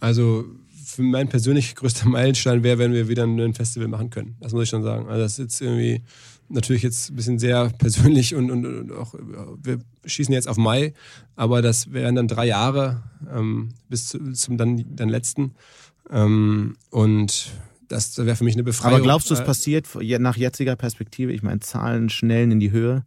[0.00, 0.46] Also
[0.84, 4.36] für mein persönlich größter Meilenstein wäre, wenn wir wieder ein Festival machen können.
[4.40, 5.08] Das muss ich schon sagen.
[5.08, 6.02] Also das ist jetzt irgendwie
[6.48, 9.14] natürlich jetzt ein bisschen sehr persönlich und, und, und auch
[9.62, 10.92] wir schießen jetzt auf Mai,
[11.36, 15.54] aber das wären dann drei Jahre ähm, bis zu, zum dann, dann letzten.
[16.10, 17.50] Ähm, und
[17.88, 18.94] das wäre für mich eine Befreiung.
[18.94, 19.86] Aber glaubst du, es äh, passiert
[20.18, 21.32] nach jetziger Perspektive?
[21.32, 23.04] Ich meine, Zahlen schnellen in die Höhe.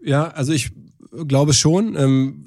[0.00, 0.72] Ja, also ich
[1.26, 1.96] glaube schon.
[1.96, 2.44] Ähm,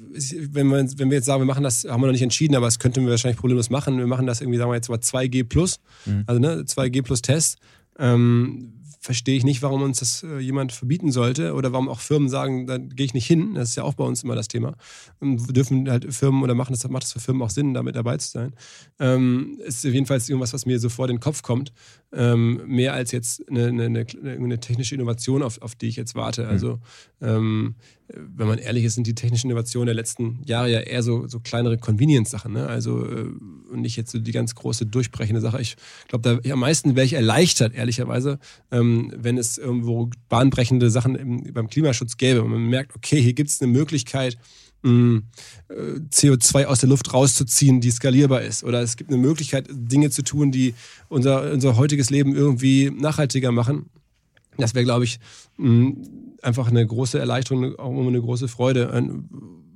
[0.50, 2.66] wenn, wir, wenn wir jetzt sagen, wir machen das, haben wir noch nicht entschieden, aber
[2.66, 3.96] das könnten wir wahrscheinlich problemlos machen.
[3.98, 6.24] Wir machen das irgendwie, sagen wir jetzt mal 2G plus, mhm.
[6.26, 7.58] also ne, 2G plus Test.
[7.98, 12.28] Ähm, verstehe ich nicht, warum uns das äh, jemand verbieten sollte oder warum auch Firmen
[12.28, 13.54] sagen, da gehe ich nicht hin.
[13.54, 14.76] Das ist ja auch bei uns immer das Thema.
[15.18, 17.96] Und wir dürfen halt Firmen oder machen das, macht das für Firmen auch Sinn, damit
[17.96, 18.54] dabei zu sein.
[19.00, 21.72] Ähm, ist jedenfalls irgendwas, was mir so vor den Kopf kommt.
[22.14, 26.46] Ähm, mehr als jetzt eine, eine, eine, technische Innovation, auf, auf die ich jetzt warte.
[26.46, 26.78] Also
[27.22, 27.74] ähm,
[28.08, 31.40] wenn man ehrlich ist, sind die technischen Innovationen der letzten Jahre ja eher so, so
[31.40, 32.52] kleinere Convenience-Sachen.
[32.52, 32.66] Ne?
[32.66, 33.30] Also äh,
[33.70, 35.60] und nicht jetzt so die ganz große durchbrechende Sache.
[35.60, 35.76] Ich
[36.08, 38.38] glaube, da am meisten wäre ich erleichtert, ehrlicherweise,
[38.70, 43.32] ähm, wenn es irgendwo bahnbrechende Sachen im, beim Klimaschutz gäbe und man merkt, okay, hier
[43.32, 44.36] gibt es eine Möglichkeit,
[44.84, 48.64] CO2 aus der Luft rauszuziehen, die skalierbar ist.
[48.64, 50.74] Oder es gibt eine Möglichkeit, Dinge zu tun, die
[51.08, 53.86] unser, unser heutiges Leben irgendwie nachhaltiger machen.
[54.56, 55.20] Das wäre, glaube ich,
[56.42, 59.12] einfach eine große Erleichterung, auch immer eine große Freude.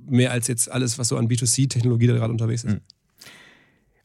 [0.09, 2.77] Mehr als jetzt alles, was so an B2C-Technologie da gerade unterwegs ist.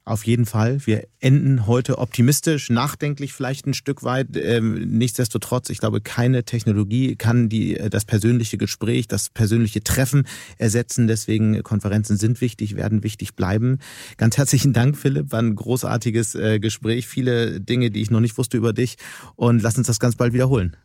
[0.05, 0.85] Auf jeden Fall.
[0.85, 4.37] Wir enden heute optimistisch, nachdenklich vielleicht ein Stück weit.
[4.37, 10.27] Ähm, nichtsdestotrotz, ich glaube, keine Technologie kann die, äh, das persönliche Gespräch, das persönliche Treffen
[10.59, 11.07] ersetzen.
[11.07, 13.79] Deswegen äh, Konferenzen sind wichtig, werden wichtig bleiben.
[14.17, 15.31] Ganz herzlichen Dank, Philipp.
[15.31, 17.07] War ein großartiges äh, Gespräch.
[17.07, 18.97] Viele Dinge, die ich noch nicht wusste über dich.
[19.37, 20.77] Und lass uns das ganz bald wiederholen.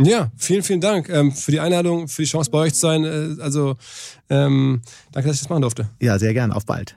[0.00, 3.04] Ja, vielen, vielen Dank ähm, für die Einladung, für die Chance bei euch zu sein.
[3.04, 3.76] Äh, also
[4.28, 5.88] ähm, danke, dass ich das machen durfte.
[6.00, 6.50] Ja, sehr gern.
[6.50, 6.96] Auf bald.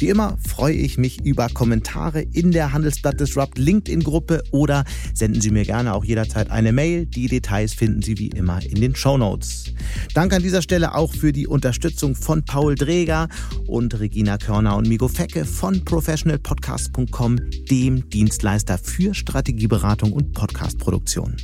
[0.00, 5.50] Wie immer freue ich mich über Kommentare in der Handelsblatt Disrupt LinkedIn-Gruppe oder senden Sie
[5.50, 7.04] mir gerne auch jederzeit eine Mail.
[7.04, 9.74] Die Details finden Sie wie immer in den Show Notes.
[10.14, 13.28] Danke an dieser Stelle auch für die Unterstützung von Paul Dreger
[13.66, 17.38] und Regina Körner und Migo Fecke von professionalpodcast.com,
[17.70, 21.36] dem Dienstleister für Strategieberatung und Podcastproduktion.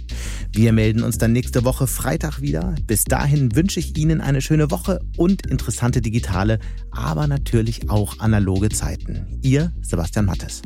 [0.52, 2.74] Wir melden uns dann nächste Woche Freitag wieder.
[2.86, 6.58] Bis dahin wünsche ich Ihnen eine schöne Woche und interessante digitale,
[6.90, 9.40] aber natürlich auch analoge analoge Zeiten.
[9.42, 10.62] Ihr Sebastian Mattes.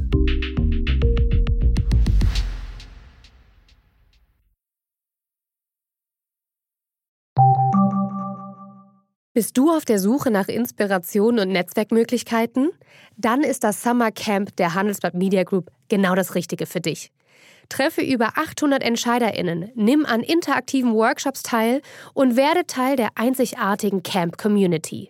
[9.33, 12.70] Bist du auf der Suche nach Inspiration und Netzwerkmöglichkeiten?
[13.16, 17.11] Dann ist das Summer Camp der Handelsblatt Media Group genau das Richtige für dich.
[17.70, 21.81] Treffe über 800 EntscheiderInnen, nimm an interaktiven Workshops teil
[22.12, 25.10] und werde Teil der einzigartigen Camp Community.